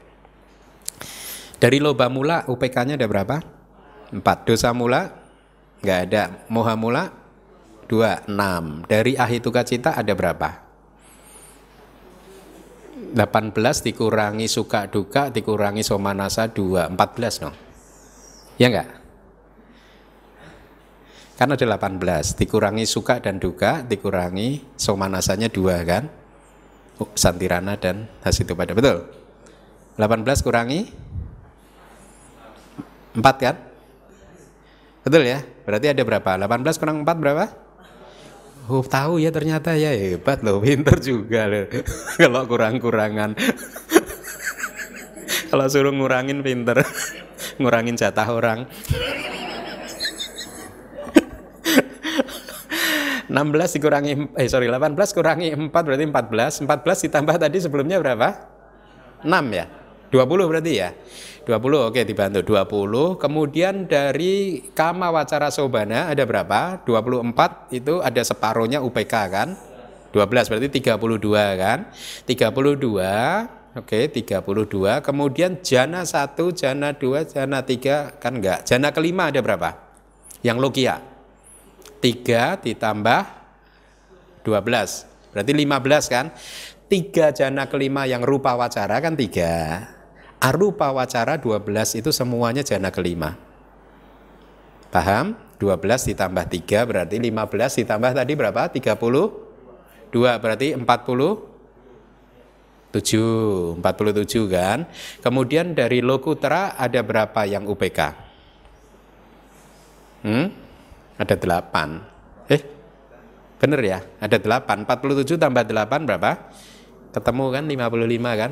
[1.60, 3.44] Dari loba mula UPK-nya ada berapa?
[4.16, 4.48] 4.
[4.48, 5.12] Dosa mula?
[5.84, 6.24] Enggak ada.
[6.48, 7.12] Moha mula?
[7.92, 8.32] 2.
[8.32, 8.88] 6.
[8.88, 10.70] Dari ahituka cita ada berapa?
[13.14, 13.56] 18
[13.86, 17.52] dikurangi suka duka dikurangi somanasa 2 14 no
[18.62, 18.90] ya enggak
[21.40, 26.04] kan ada 18 dikurangi suka dan duka dikurangi somanasanya 2 kan
[27.16, 29.08] santirana dan itu pada betul
[29.98, 30.92] 18 kurangi
[33.16, 33.56] 4 kan?
[35.02, 35.42] Betul ya?
[35.66, 36.38] Berarti ada berapa?
[36.38, 37.46] 18 kurang 4 berapa?
[38.70, 39.90] Oh tahu ya ternyata ya.
[39.90, 41.66] Hebat loh, pinter juga loh.
[42.22, 43.34] Kalau kurang-kurangan.
[45.50, 46.86] Kalau suruh ngurangin pinter,
[47.62, 48.70] ngurangin jatah orang.
[53.30, 58.50] 16 dikurangi eh sorry 18 kurangi 4 berarti 14 14 ditambah tadi sebelumnya berapa?
[59.22, 59.70] 6 ya?
[60.10, 60.90] 20 berarti ya
[61.50, 62.46] 20 oke dibantu.
[62.46, 66.86] 20 kemudian dari kama wacara sobana ada berapa?
[66.86, 69.58] 24 itu ada separohnya UPK kan?
[70.14, 70.94] 12 berarti 32
[71.58, 71.90] kan?
[72.30, 78.70] 32 oke 32 kemudian jana 1 jana 2 jana 3 kan enggak?
[78.70, 79.74] Jana kelima ada berapa?
[80.46, 81.02] Yang logia.
[81.98, 83.22] 3 ditambah
[84.46, 86.30] 12 berarti 15 kan?
[86.90, 89.86] Tiga jana kelima yang rupa wacara kan tiga
[90.40, 93.36] Arupa wacara 12 itu semuanya jana kelima.
[94.88, 95.36] Paham?
[95.60, 98.72] 12 ditambah 3 berarti 15 ditambah tadi berapa?
[98.72, 98.96] 30?
[98.96, 101.44] 2 berarti 40?
[102.90, 104.88] 7, 47 kan.
[105.22, 108.00] Kemudian dari Lokutra ada berapa yang UPK?
[110.24, 110.48] Hmm?
[111.20, 112.48] Ada 8.
[112.50, 112.62] Eh?
[113.60, 114.00] Bener ya?
[114.24, 114.88] Ada 8.
[114.88, 116.32] 47 tambah 8 berapa?
[117.12, 118.52] Ketemu kan 55 kan?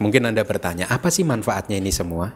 [0.00, 2.32] Mungkin Anda bertanya, apa sih manfaatnya ini semua?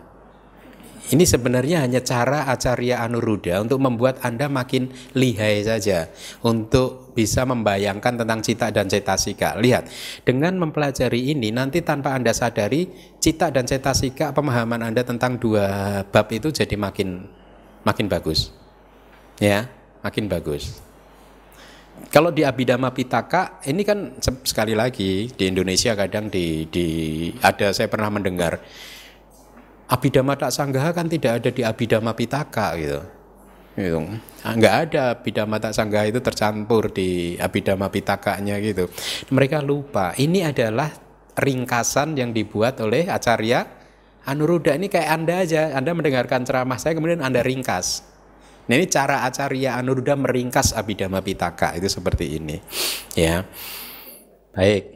[1.05, 6.09] Ini sebenarnya hanya cara Acarya Anuruddha untuk membuat Anda makin lihai saja,
[6.41, 9.53] untuk bisa membayangkan tentang cita dan cetasika.
[9.61, 9.93] Lihat,
[10.25, 12.89] dengan mempelajari ini nanti tanpa Anda sadari
[13.21, 17.29] cita dan cetasika pemahaman Anda tentang dua bab itu jadi makin
[17.85, 18.49] makin bagus.
[19.41, 19.69] Ya,
[20.01, 20.81] makin bagus.
[22.15, 24.15] Kalau di Abhidhamma Pitaka ini kan
[24.47, 26.87] sekali lagi di Indonesia kadang di, di
[27.43, 28.63] ada saya pernah mendengar
[29.91, 33.03] Abhidhamma Tak Sanggaha kan tidak ada di Abhidhamma Pitaka gitu.
[33.75, 33.99] Gitu.
[34.47, 38.87] Enggak ada Abhidhamma Tak Sanggaha itu tercampur di Abhidhamma Pitakanya gitu.
[39.35, 40.15] Mereka lupa.
[40.15, 40.95] Ini adalah
[41.35, 43.67] ringkasan yang dibuat oleh Acarya
[44.25, 45.63] Anuruddha ini kayak Anda aja.
[45.77, 48.14] Anda mendengarkan ceramah saya kemudian Anda ringkas.
[48.65, 52.57] Nah, ini cara Acarya Anuruddha meringkas Abhidhamma Pitaka itu seperti ini.
[53.13, 53.45] Ya.
[54.57, 54.89] Baik.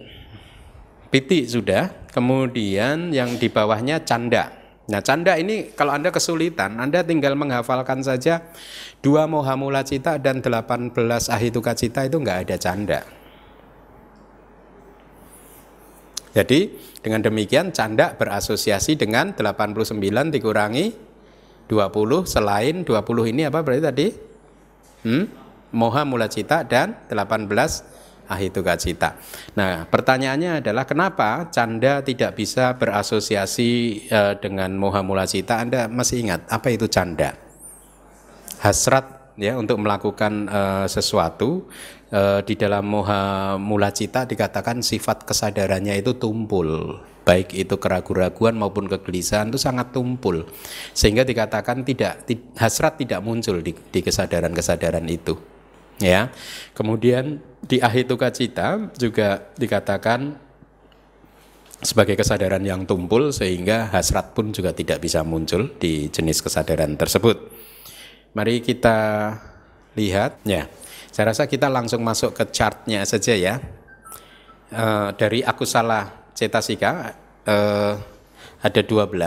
[1.08, 4.58] Piti sudah, kemudian yang di bawahnya canda.
[4.88, 8.48] Nah, canda ini kalau Anda kesulitan, Anda tinggal menghafalkan saja
[9.04, 10.96] dua moha mula cita dan 18
[11.28, 13.00] ahituka cita itu enggak ada canda.
[16.32, 16.72] Jadi
[17.04, 19.96] dengan demikian canda berasosiasi dengan 89
[20.32, 21.07] dikurangi
[21.68, 24.06] 20 selain 20 ini apa berarti tadi?
[25.04, 25.24] Hmm?
[25.68, 27.48] Moha mula cita dan 18
[28.28, 29.16] ahituka cita.
[29.56, 35.60] Nah, pertanyaannya adalah kenapa canda tidak bisa berasosiasi uh, dengan moha mula cita?
[35.60, 37.34] Anda masih ingat apa itu canda?
[38.60, 41.66] Hasrat ya untuk melakukan uh, sesuatu
[42.12, 47.00] uh, di dalam moha mula cita dikatakan sifat kesadarannya itu tumpul.
[47.28, 50.48] Baik itu keraguan-raguan maupun kegelisahan itu sangat tumpul.
[50.96, 52.24] Sehingga dikatakan tidak
[52.56, 55.36] hasrat tidak muncul di, di kesadaran-kesadaran itu.
[56.00, 56.32] Ya.
[56.72, 60.40] Kemudian di ahituka cita juga dikatakan
[61.84, 67.36] sebagai kesadaran yang tumpul sehingga hasrat pun juga tidak bisa muncul di jenis kesadaran tersebut.
[68.32, 68.96] Mari kita
[70.00, 70.40] lihat.
[70.48, 70.64] Ya
[71.18, 73.58] saya rasa kita langsung masuk ke chartnya saja ya.
[74.70, 77.10] Uh, dari aku salah cetasika
[77.42, 77.94] eh,
[78.62, 79.18] ada 12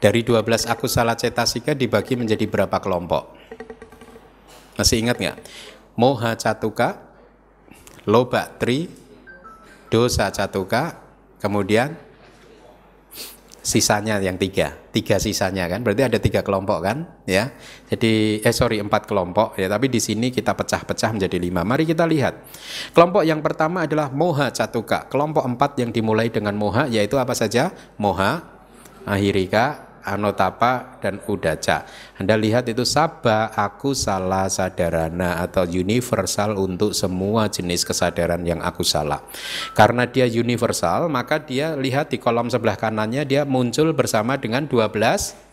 [0.00, 3.36] dari 12 aku salah cetasika dibagi menjadi berapa kelompok?
[4.80, 5.36] Masih ingat nggak?
[6.00, 7.04] Moha catuka
[8.08, 8.88] loba tri
[9.92, 11.04] dosa catuka
[11.36, 12.00] kemudian
[13.64, 14.76] sisanya yang tiga.
[14.92, 15.80] Tiga sisanya kan?
[15.80, 17.08] Berarti ada tiga kelompok kan?
[17.24, 17.56] Ya.
[17.88, 19.66] Jadi eh sorry empat kelompok ya.
[19.66, 21.64] Tapi di sini kita pecah-pecah menjadi lima.
[21.64, 22.44] Mari kita lihat.
[22.92, 25.08] Kelompok yang pertama adalah moha catuka.
[25.08, 27.72] Kelompok empat yang dimulai dengan moha yaitu apa saja?
[27.96, 28.44] Moha
[29.08, 31.88] ahirika anotapa dan udaca.
[32.20, 38.84] Anda lihat itu sabah, aku salah sadarana atau universal untuk semua jenis kesadaran yang aku
[38.86, 39.24] salah.
[39.72, 45.44] Karena dia universal, maka dia lihat di kolom sebelah kanannya dia muncul bersama dengan 12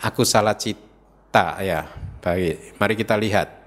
[0.00, 1.84] aku salah cita ya.
[2.20, 3.59] Baik, mari kita lihat.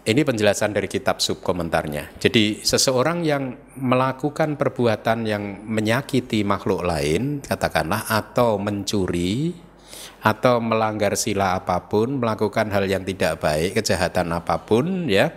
[0.00, 2.16] Ini penjelasan dari kitab subkomentarnya.
[2.16, 9.52] Jadi seseorang yang melakukan perbuatan yang menyakiti makhluk lain, katakanlah atau mencuri
[10.24, 15.36] atau melanggar sila apa pun, melakukan hal yang tidak baik, kejahatan apa pun, ya.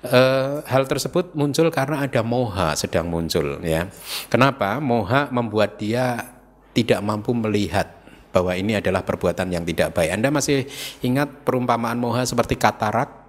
[0.00, 0.20] E,
[0.64, 3.92] hal tersebut muncul karena ada moha sedang muncul, ya.
[4.32, 4.80] Kenapa?
[4.80, 6.32] Moha membuat dia
[6.72, 7.92] tidak mampu melihat
[8.32, 10.16] bahwa ini adalah perbuatan yang tidak baik.
[10.16, 10.64] Anda masih
[11.04, 13.21] ingat perumpamaan moha seperti katarak?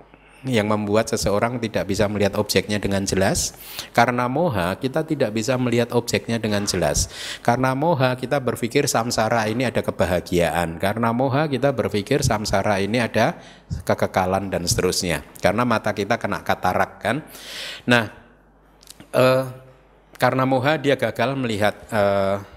[0.43, 3.55] Yang membuat seseorang tidak bisa melihat objeknya dengan jelas.
[3.95, 7.07] Karena moha, kita tidak bisa melihat objeknya dengan jelas.
[7.39, 10.79] Karena moha, kita berpikir samsara ini ada kebahagiaan.
[10.79, 13.39] Karena moha, kita berpikir samsara ini ada
[13.87, 15.23] kekekalan dan seterusnya.
[15.39, 17.23] Karena mata kita kena katarak kan.
[17.87, 18.11] Nah,
[19.15, 19.43] eh,
[20.19, 22.52] karena moha dia gagal melihat eh,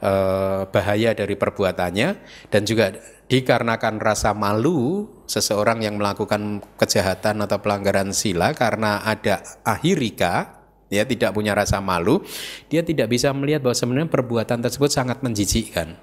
[0.00, 2.08] eh, bahaya dari perbuatannya
[2.50, 2.92] dan juga
[3.26, 11.34] dikarenakan rasa malu seseorang yang melakukan kejahatan atau pelanggaran sila karena ada ahirika ya tidak
[11.34, 12.22] punya rasa malu
[12.70, 15.98] dia tidak bisa melihat bahwa sebenarnya perbuatan tersebut sangat menjijikkan.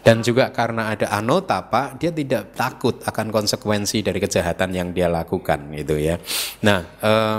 [0.00, 5.68] Dan juga karena ada anotapa dia tidak takut akan konsekuensi dari kejahatan yang dia lakukan
[5.76, 6.16] gitu ya.
[6.64, 7.38] Nah eh,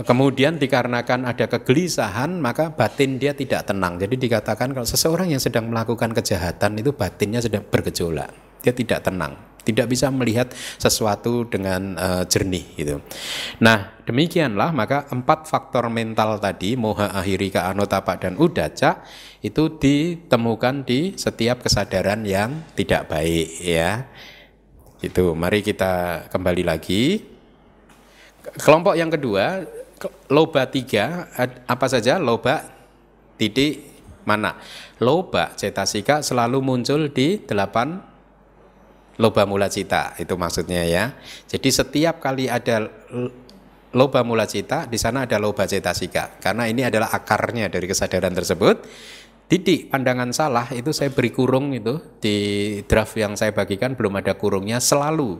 [0.00, 4.00] Kemudian dikarenakan ada kegelisahan maka batin dia tidak tenang.
[4.00, 8.32] Jadi dikatakan kalau seseorang yang sedang melakukan kejahatan itu batinnya sedang bergejolak.
[8.62, 9.34] Dia tidak tenang,
[9.66, 13.02] tidak bisa melihat sesuatu dengan uh, jernih gitu.
[13.58, 19.02] Nah, demikianlah maka empat faktor mental tadi moha ahirika anotapa dan udaca
[19.42, 24.06] itu ditemukan di setiap kesadaran yang tidak baik ya.
[25.02, 27.32] Itu mari kita kembali lagi
[28.42, 29.62] Kelompok yang kedua,
[30.30, 31.28] loba tiga,
[31.66, 32.66] apa saja loba
[33.36, 33.82] titik
[34.22, 34.58] mana?
[35.02, 37.98] Loba cetasika selalu muncul di delapan
[39.20, 41.14] loba mula cita itu maksudnya ya.
[41.46, 42.88] Jadi setiap kali ada
[43.92, 46.40] loba mula cita, di sana ada loba cetasika.
[46.40, 48.76] Karena ini adalah akarnya dari kesadaran tersebut.
[49.52, 52.36] Didik pandangan salah itu saya beri kurung itu di
[52.88, 55.36] draft yang saya bagikan belum ada kurungnya selalu.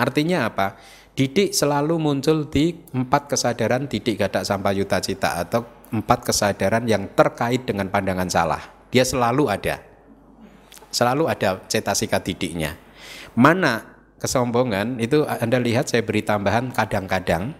[0.00, 0.80] Artinya apa?
[1.14, 7.10] Didik selalu muncul di empat kesadaran didik gadak sampai yuta cita atau empat kesadaran yang
[7.12, 8.62] terkait dengan pandangan salah.
[8.88, 9.82] Dia selalu ada.
[10.90, 12.78] Selalu ada cetasika didiknya.
[13.34, 13.84] Mana
[14.18, 17.54] kesombongan itu Anda lihat saya beri tambahan kadang-kadang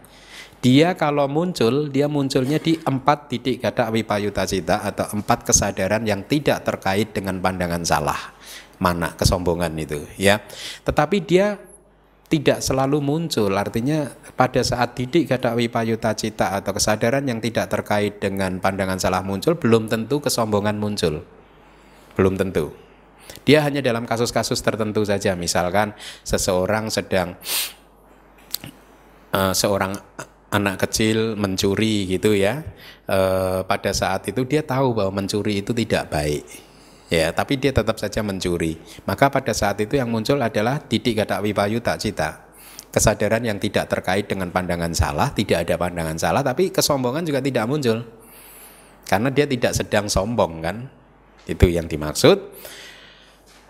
[0.61, 6.29] dia kalau muncul, dia munculnya di empat titik kata wipayuta cita atau empat kesadaran yang
[6.29, 8.37] tidak terkait dengan pandangan salah.
[8.77, 10.45] Mana kesombongan itu, ya.
[10.85, 11.57] Tetapi dia
[12.31, 14.07] tidak selalu muncul, artinya
[14.39, 19.59] pada saat didik kata wipayuta cita atau kesadaran yang tidak terkait dengan pandangan salah muncul,
[19.59, 21.27] belum tentu kesombongan muncul.
[22.15, 22.71] Belum tentu.
[23.43, 25.91] Dia hanya dalam kasus-kasus tertentu saja, misalkan
[26.23, 27.35] seseorang sedang
[29.35, 29.99] uh, seorang
[30.51, 32.67] anak kecil mencuri gitu ya
[33.07, 33.19] e,
[33.63, 36.43] pada saat itu dia tahu bahwa mencuri itu tidak baik
[37.11, 38.79] ya tapi dia tetap saja mencuri.
[39.05, 42.49] Maka pada saat itu yang muncul adalah didik kata wibayu tak cita
[42.91, 47.67] kesadaran yang tidak terkait dengan pandangan salah tidak ada pandangan salah tapi kesombongan juga tidak
[47.67, 48.07] muncul.
[49.11, 50.77] Karena dia tidak sedang sombong kan?
[51.43, 52.39] Itu yang dimaksud.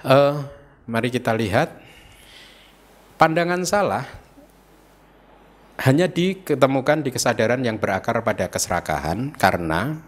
[0.04, 0.16] E,
[0.84, 1.80] mari kita lihat.
[3.16, 4.04] Pandangan salah
[5.80, 10.00] hanya diketemukan di kesadaran yang berakar pada keserakahan karena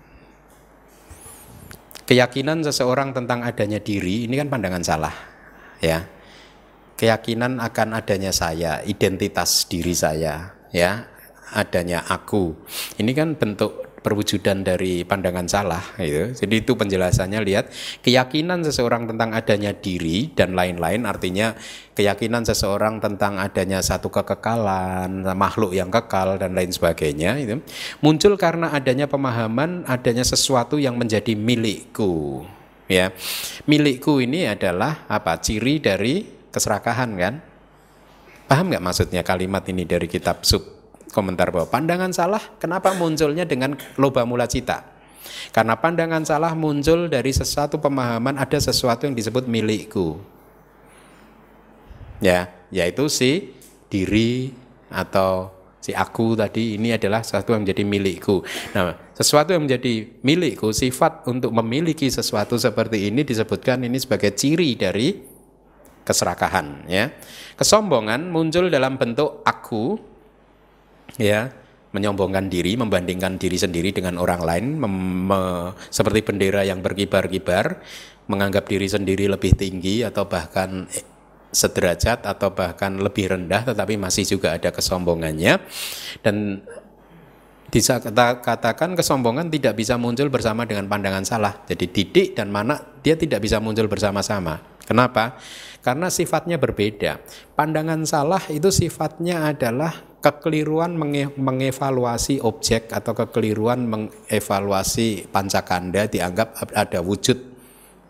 [2.09, 5.15] keyakinan seseorang tentang adanya diri ini kan pandangan salah
[5.83, 6.07] ya.
[6.97, 11.11] Keyakinan akan adanya saya identitas diri saya ya.
[11.53, 12.57] Adanya aku.
[12.97, 16.35] Ini kan bentuk perwujudan dari pandangan salah gitu.
[16.45, 17.71] Jadi itu penjelasannya lihat
[18.03, 21.55] keyakinan seseorang tentang adanya diri dan lain-lain artinya
[21.95, 27.63] keyakinan seseorang tentang adanya satu kekekalan, makhluk yang kekal dan lain sebagainya itu
[28.03, 32.43] muncul karena adanya pemahaman adanya sesuatu yang menjadi milikku.
[32.91, 33.15] Ya.
[33.65, 35.39] Milikku ini adalah apa?
[35.39, 37.35] ciri dari keserakahan kan?
[38.51, 40.82] Paham nggak maksudnya kalimat ini dari kitab sub
[41.13, 44.89] komentar bahwa pandangan salah kenapa munculnya dengan loba mula cita?
[45.55, 50.19] Karena pandangan salah muncul dari sesuatu pemahaman ada sesuatu yang disebut milikku.
[52.23, 53.55] Ya, yaitu si
[53.91, 54.55] diri
[54.89, 55.51] atau
[55.83, 58.47] si aku tadi ini adalah sesuatu yang menjadi milikku.
[58.73, 64.79] Nah, sesuatu yang menjadi milikku, sifat untuk memiliki sesuatu seperti ini disebutkan ini sebagai ciri
[64.79, 65.19] dari
[66.07, 67.11] keserakahan ya.
[67.59, 70.12] Kesombongan muncul dalam bentuk aku
[71.17, 71.53] ya
[71.93, 74.67] menyombongkan diri, membandingkan diri sendiri dengan orang lain,
[75.93, 77.85] seperti bendera yang berkibar-kibar,
[78.33, 80.89] menganggap diri sendiri lebih tinggi atau bahkan
[81.53, 85.61] sederajat atau bahkan lebih rendah, tetapi masih juga ada kesombongannya
[86.25, 86.65] dan
[87.73, 91.61] bisa kita katakan kesombongan tidak bisa muncul bersama dengan pandangan salah.
[91.69, 94.61] Jadi didik dan mana dia tidak bisa muncul bersama-sama.
[94.85, 95.41] Kenapa?
[95.81, 97.21] Karena sifatnya berbeda.
[97.57, 107.03] Pandangan salah itu sifatnya adalah kekeliruan menge mengevaluasi objek atau kekeliruan mengevaluasi pancakanda dianggap ada
[107.03, 107.53] wujud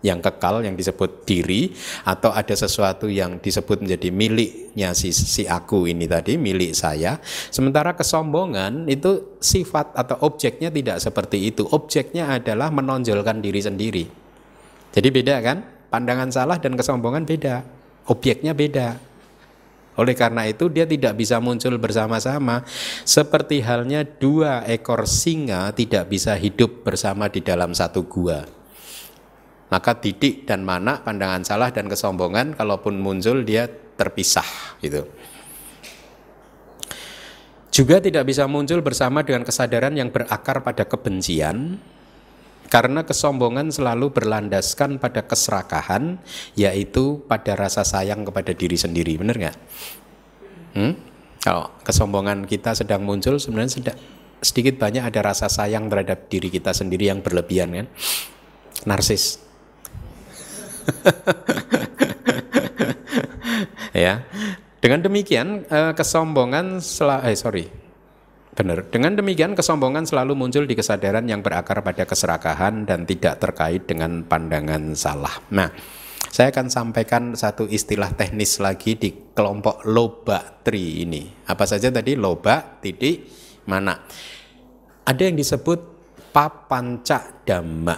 [0.03, 1.71] yang kekal yang disebut diri
[2.05, 7.23] atau ada sesuatu yang disebut menjadi miliknya si, si aku ini tadi milik saya.
[7.49, 11.63] Sementara kesombongan itu sifat atau objeknya tidak seperti itu.
[11.71, 14.05] Objeknya adalah menonjolkan diri sendiri.
[14.93, 15.59] Jadi beda kan?
[15.89, 17.63] Pandangan salah dan kesombongan beda.
[18.11, 19.12] Objeknya beda
[19.93, 22.65] oleh karena itu dia tidak bisa muncul bersama-sama
[23.05, 28.41] seperti halnya dua ekor singa tidak bisa hidup bersama di dalam satu gua.
[29.69, 34.45] Maka didik dan mana pandangan salah dan kesombongan kalaupun muncul dia terpisah
[34.85, 35.09] gitu.
[37.73, 41.81] Juga tidak bisa muncul bersama dengan kesadaran yang berakar pada kebencian
[42.73, 46.17] karena kesombongan selalu berlandaskan pada keserakahan,
[46.57, 49.21] yaitu pada rasa sayang kepada diri sendiri.
[49.21, 49.57] Benar nggak?
[50.73, 50.97] Hmm?
[51.45, 54.01] Kalau kesombongan kita sedang muncul, sebenarnya sedang,
[54.41, 57.87] sedikit banyak ada rasa sayang terhadap diri kita sendiri yang berlebihan kan?
[58.89, 59.37] Narsis.
[63.93, 64.25] ya.
[64.81, 66.81] Dengan demikian eh, kesombongan
[67.29, 67.82] eh sorry
[68.53, 68.85] Benar.
[68.93, 74.29] Dengan demikian kesombongan selalu muncul di kesadaran yang berakar pada keserakahan dan tidak terkait dengan
[74.29, 75.41] pandangan salah.
[75.57, 75.73] Nah,
[76.29, 81.29] saya akan sampaikan satu istilah teknis lagi di kelompok loba tri ini.
[81.49, 83.25] Apa saja tadi loba titik
[83.65, 83.97] mana?
[85.09, 85.81] Ada yang disebut
[86.29, 87.97] papanca dhamma.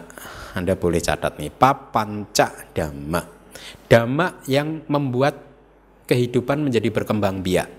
[0.55, 3.23] Anda boleh catat nih, papanca dhamma.
[3.91, 5.35] Dhamma yang membuat
[6.07, 7.71] kehidupan menjadi berkembang biak.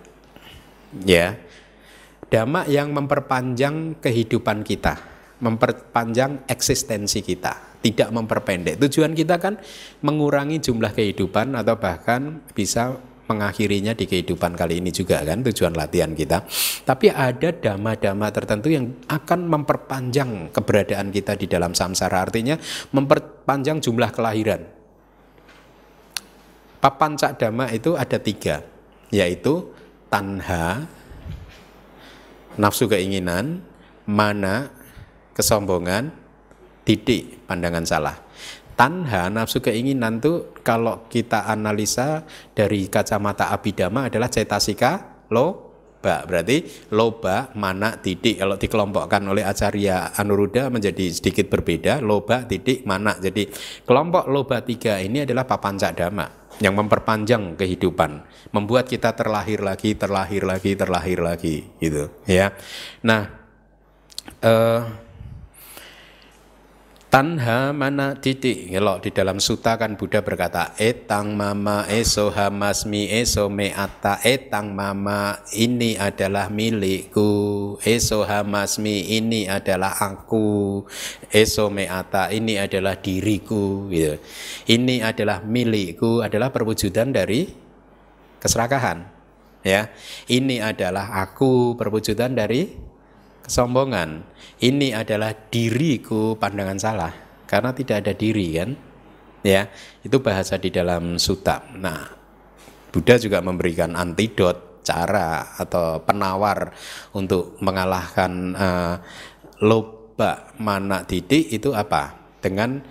[1.08, 1.40] Ya.
[2.26, 4.98] Dhamma yang memperpanjang kehidupan kita,
[5.40, 8.82] memperpanjang eksistensi kita, tidak memperpendek.
[8.82, 9.62] Tujuan kita kan
[10.02, 16.14] mengurangi jumlah kehidupan atau bahkan bisa mengakhirinya di kehidupan kali ini juga kan tujuan latihan
[16.14, 16.46] kita.
[16.86, 22.22] Tapi ada dhamma-dhamma tertentu yang akan memperpanjang keberadaan kita di dalam samsara.
[22.22, 22.58] Artinya
[22.94, 24.62] memperpanjang jumlah kelahiran.
[26.82, 28.62] Papan cak dhamma itu ada tiga,
[29.10, 29.74] yaitu
[30.06, 30.86] tanha,
[32.58, 33.64] nafsu keinginan,
[34.08, 34.72] mana,
[35.36, 36.12] kesombongan,
[36.88, 38.16] didik, pandangan salah.
[38.76, 46.28] Tanha, nafsu keinginan tuh kalau kita analisa dari kacamata abidama adalah cetasika loba.
[46.28, 48.38] Berarti loba, mana, titik.
[48.38, 51.98] Kalau dikelompokkan oleh Acarya Anuruddha menjadi sedikit berbeda.
[52.04, 53.18] Loba, titik, mana.
[53.18, 53.50] Jadi
[53.88, 58.24] kelompok loba tiga ini adalah papancak dhamma yang memperpanjang kehidupan,
[58.56, 62.56] membuat kita terlahir lagi, terlahir lagi, terlahir lagi, gitu ya.
[63.04, 63.28] Nah,
[64.40, 65.05] eh,
[67.06, 68.68] Tanha mana titik?
[68.68, 75.40] Kalau di dalam suta kan Buddha berkata etang mama eso hamasmi eso meata etang mama
[75.56, 77.78] ini adalah milikku.
[77.80, 80.84] Eso hamasmi ini adalah aku.
[81.32, 83.88] Eso meata ini adalah diriku.
[83.88, 84.20] Gitu.
[84.68, 87.48] ini adalah milikku adalah perwujudan dari
[88.44, 89.08] keserakahan
[89.66, 89.90] ya.
[90.30, 92.85] Ini adalah aku perwujudan dari
[93.46, 94.26] kesombongan.
[94.60, 97.14] Ini adalah diriku pandangan salah
[97.46, 98.72] karena tidak ada diri kan.
[99.46, 99.70] Ya,
[100.02, 101.62] itu bahasa di dalam suta.
[101.78, 102.10] Nah,
[102.90, 106.74] Buddha juga memberikan antidot cara atau penawar
[107.14, 108.96] untuk mengalahkan uh,
[109.62, 112.18] loba mana titik itu apa?
[112.42, 112.82] Dengan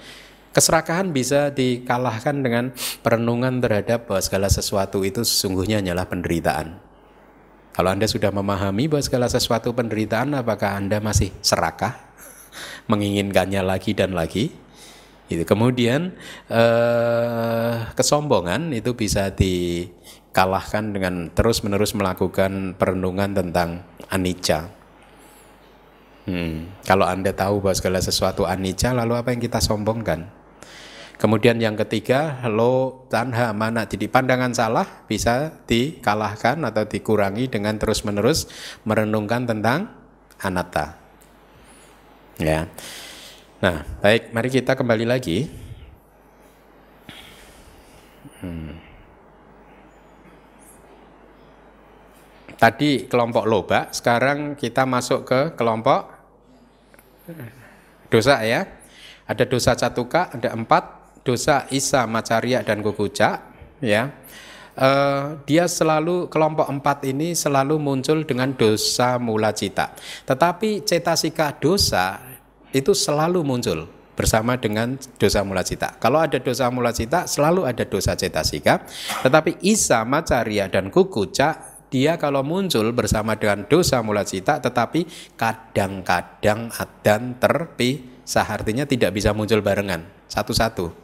[0.52, 2.70] keserakahan bisa dikalahkan dengan
[3.02, 6.83] perenungan terhadap bahwa segala sesuatu itu sesungguhnya hanyalah penderitaan.
[7.74, 11.98] Kalau Anda sudah memahami bahwa segala sesuatu penderitaan, apakah Anda masih serakah,
[12.90, 14.54] menginginkannya lagi dan lagi?
[15.26, 16.14] Itu kemudian
[16.46, 24.70] eh, kesombongan itu bisa dikalahkan dengan terus-menerus melakukan perenungan tentang anicca.
[26.30, 26.70] Hmm.
[26.86, 30.43] Kalau Anda tahu bahwa segala sesuatu anicca, lalu apa yang kita sombongkan?
[31.14, 38.50] Kemudian yang ketiga, lo tanha mana jadi pandangan salah bisa dikalahkan atau dikurangi dengan terus-menerus
[38.82, 39.94] merenungkan tentang
[40.42, 40.98] anatta.
[42.36, 42.66] Ya.
[43.62, 45.46] Nah, baik, mari kita kembali lagi.
[48.42, 48.74] Hmm.
[52.58, 56.10] Tadi kelompok loba, sekarang kita masuk ke kelompok
[58.10, 58.66] dosa ya.
[59.24, 63.40] Ada dosa catuka, ada empat, dosa Isa, Macaria dan Kukuca
[63.80, 64.12] ya.
[64.74, 69.94] Uh, dia selalu kelompok empat ini selalu muncul dengan dosa mula cita.
[70.26, 72.18] Tetapi cetasika dosa
[72.74, 73.86] itu selalu muncul
[74.18, 75.94] bersama dengan dosa mula cita.
[76.02, 78.82] Kalau ada dosa mula cita, selalu ada dosa cetasika.
[79.22, 85.06] Tetapi Isa, Macaria, dan Kukuca, dia kalau muncul bersama dengan dosa mula cita, tetapi
[85.38, 86.74] kadang-kadang
[87.06, 88.46] dan terpisah.
[88.50, 91.03] Artinya tidak bisa muncul barengan, satu-satu.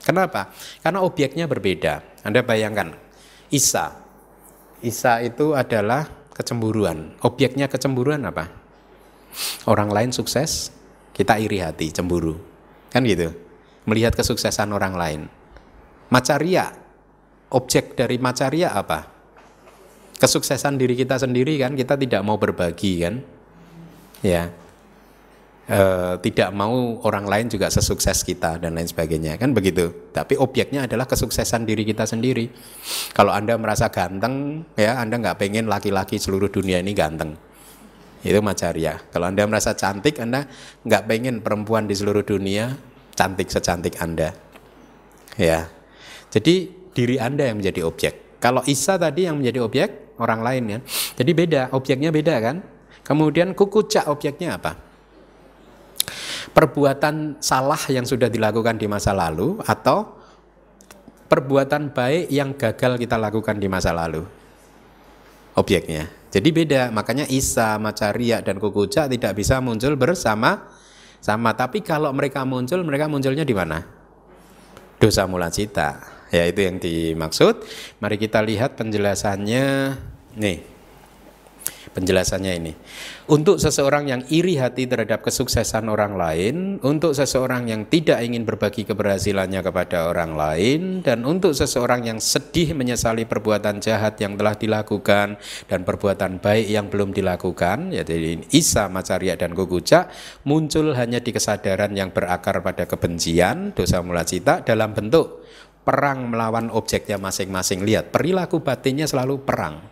[0.00, 0.52] Kenapa?
[0.80, 2.00] Karena obyeknya berbeda.
[2.24, 2.96] Anda bayangkan,
[3.52, 3.92] Isa.
[4.80, 7.20] Isa itu adalah kecemburuan.
[7.20, 8.48] Obyeknya kecemburuan apa?
[9.68, 10.72] Orang lain sukses,
[11.12, 12.40] kita iri hati, cemburu.
[12.88, 13.30] Kan gitu.
[13.84, 15.20] Melihat kesuksesan orang lain.
[16.10, 16.72] Macaria,
[17.52, 19.06] objek dari macaria apa?
[20.16, 23.14] Kesuksesan diri kita sendiri kan, kita tidak mau berbagi kan?
[24.20, 24.52] Ya,
[25.70, 25.80] e,
[26.26, 29.38] tidak mau orang lain juga sesukses kita dan lain sebagainya.
[29.38, 30.10] Kan begitu.
[30.10, 32.50] Tapi objeknya adalah kesuksesan diri kita sendiri.
[33.14, 37.38] Kalau anda merasa ganteng ya anda nggak pengen laki-laki seluruh dunia ini ganteng.
[38.20, 40.44] Itu macaria kalau anda merasa cantik anda
[40.84, 42.74] nggak pengen perempuan di seluruh dunia
[43.14, 44.34] cantik secantik anda.
[45.38, 45.70] Ya.
[46.28, 48.42] Jadi diri anda yang menjadi objek.
[48.42, 49.88] Kalau Isa tadi yang menjadi objek
[50.20, 50.78] orang lain ya.
[51.16, 52.56] Jadi beda objeknya beda kan?
[53.00, 54.89] Kemudian kukucak objeknya apa
[56.50, 60.18] perbuatan salah yang sudah dilakukan di masa lalu atau
[61.30, 64.26] perbuatan baik yang gagal kita lakukan di masa lalu?
[65.54, 66.10] Objeknya.
[66.30, 66.94] Jadi beda.
[66.94, 70.70] Makanya Isa, Macaria dan Kukuca tidak bisa muncul bersama
[71.18, 71.54] sama.
[71.58, 73.82] Tapi kalau mereka muncul mereka munculnya di mana?
[75.02, 75.98] Dosa mula cita.
[76.30, 77.66] Ya itu yang dimaksud.
[77.98, 79.98] Mari kita lihat penjelasannya.
[80.38, 80.79] Nih
[81.90, 82.72] Penjelasannya ini.
[83.26, 88.86] Untuk seseorang yang iri hati terhadap kesuksesan orang lain, untuk seseorang yang tidak ingin berbagi
[88.86, 95.34] keberhasilannya kepada orang lain, dan untuk seseorang yang sedih menyesali perbuatan jahat yang telah dilakukan
[95.66, 100.06] dan perbuatan baik yang belum dilakukan, yaitu Isa, Macaria, dan Guguca,
[100.46, 105.42] muncul hanya di kesadaran yang berakar pada kebencian, dosa mula cita dalam bentuk
[105.82, 107.82] perang melawan objeknya masing-masing.
[107.82, 109.89] Lihat, perilaku batinnya selalu perang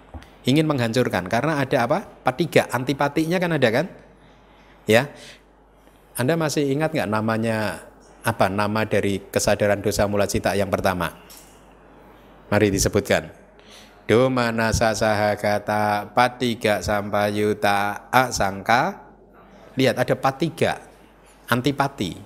[0.48, 2.08] ingin menghancurkan karena ada apa?
[2.24, 3.86] Patiga, antipatinya kan ada kan?
[4.88, 5.12] Ya.
[6.16, 7.84] Anda masih ingat nggak namanya
[8.24, 11.12] apa nama dari kesadaran dosa mula cita yang pertama?
[12.48, 13.28] Mari disebutkan.
[14.08, 19.04] Domana sasaha kata patiga sampayuta asangka.
[19.76, 20.80] Lihat ada patiga,
[21.52, 22.16] antipati.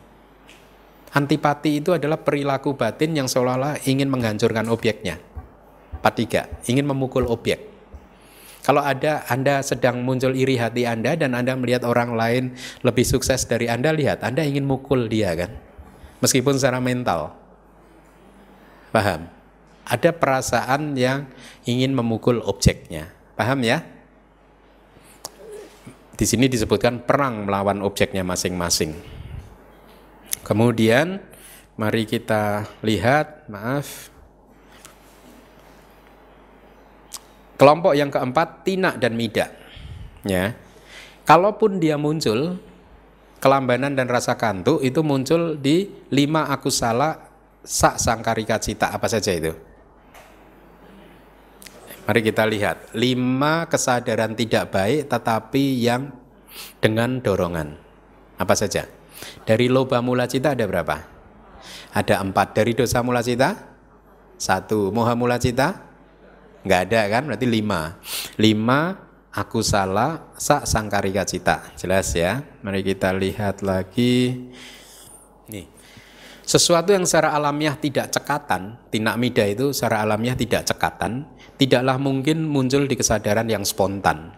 [1.13, 5.21] Antipati itu adalah perilaku batin yang seolah-olah ingin menghancurkan objeknya.
[6.01, 7.72] Patiga, ingin memukul objek.
[8.63, 12.55] Kalau ada Anda sedang muncul iri hati Anda dan Anda melihat orang lain
[12.87, 15.51] lebih sukses dari Anda, lihat Anda ingin mukul dia kan.
[16.23, 17.35] Meskipun secara mental.
[18.95, 19.27] Paham?
[19.83, 21.27] Ada perasaan yang
[21.67, 23.11] ingin memukul objeknya.
[23.35, 23.83] Paham ya?
[26.15, 28.95] Di sini disebutkan perang melawan objeknya masing-masing.
[30.47, 31.19] Kemudian
[31.75, 34.12] mari kita lihat, maaf,
[37.61, 39.53] Kelompok yang keempat tina dan mida.
[40.27, 40.57] Ya.
[41.23, 42.59] Kalaupun dia muncul
[43.39, 47.31] kelambanan dan rasa kantuk itu muncul di lima akusala
[47.63, 49.55] sak sangkarika cita apa saja itu?
[52.03, 56.11] Mari kita lihat lima kesadaran tidak baik tetapi yang
[56.83, 57.79] dengan dorongan
[58.39, 58.91] apa saja?
[59.47, 60.99] Dari loba mula cita ada berapa?
[61.95, 62.59] Ada empat.
[62.59, 63.55] Dari dosa mula cita
[64.35, 64.91] satu.
[64.91, 65.92] Moha mula cita
[66.63, 67.23] nggak ada kan?
[67.29, 67.99] Berarti lima.
[68.39, 68.97] Lima
[69.33, 71.75] aku salah sak sangkarika cita.
[71.75, 72.45] Jelas ya?
[72.63, 74.49] Mari kita lihat lagi.
[75.49, 75.67] Nih.
[76.43, 81.25] Sesuatu yang secara alamiah tidak cekatan tinak mida itu secara alamiah tidak cekatan
[81.57, 84.35] tidaklah mungkin muncul di kesadaran yang spontan.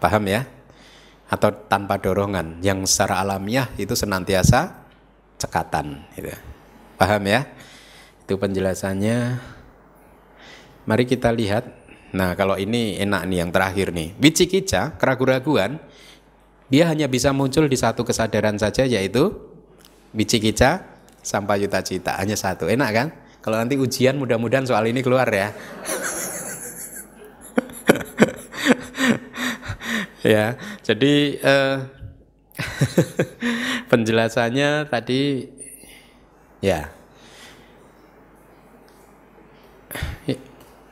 [0.00, 0.48] Paham ya?
[1.28, 2.64] Atau tanpa dorongan.
[2.64, 4.88] Yang secara alamiah itu senantiasa
[5.36, 6.32] cekatan gitu.
[6.96, 7.44] paham ya?
[8.24, 9.36] Itu penjelasannya
[10.86, 11.66] Mari kita lihat.
[12.14, 14.14] Nah, kalau ini enak nih yang terakhir nih.
[14.22, 15.82] Wicikica, keraguan-raguan,
[16.70, 19.34] dia hanya bisa muncul di satu kesadaran saja yaitu
[20.14, 20.86] wicikica
[21.26, 22.14] sampai yuta cita.
[22.14, 22.70] Hanya satu.
[22.70, 23.10] Enak kan?
[23.42, 25.50] Kalau nanti ujian mudah-mudahan soal ini keluar ya.
[30.34, 30.54] ya,
[30.86, 31.76] jadi eh,
[33.90, 35.50] penjelasannya tadi
[36.64, 36.96] ya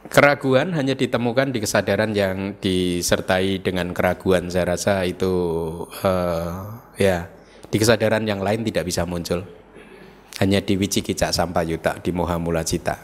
[0.05, 4.53] Keraguan hanya ditemukan di kesadaran yang disertai dengan keraguan.
[4.53, 5.33] Saya rasa itu
[6.05, 7.27] uh, ya
[7.73, 9.43] di kesadaran yang lain tidak bisa muncul.
[10.43, 12.99] Hanya di wicikicak sampayuta di mohamula cita.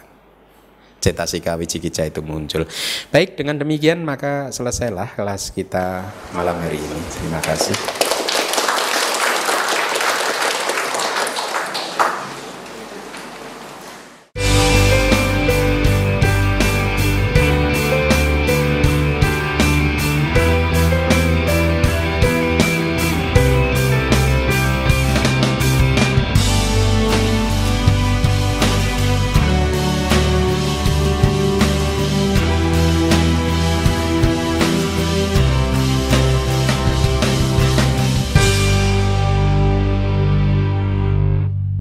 [1.01, 2.69] Cetasika wicikica itu muncul.
[3.09, 6.05] Baik, dengan demikian maka selesailah kelas kita
[6.37, 7.01] malam hari ini.
[7.09, 8.10] Terima kasih.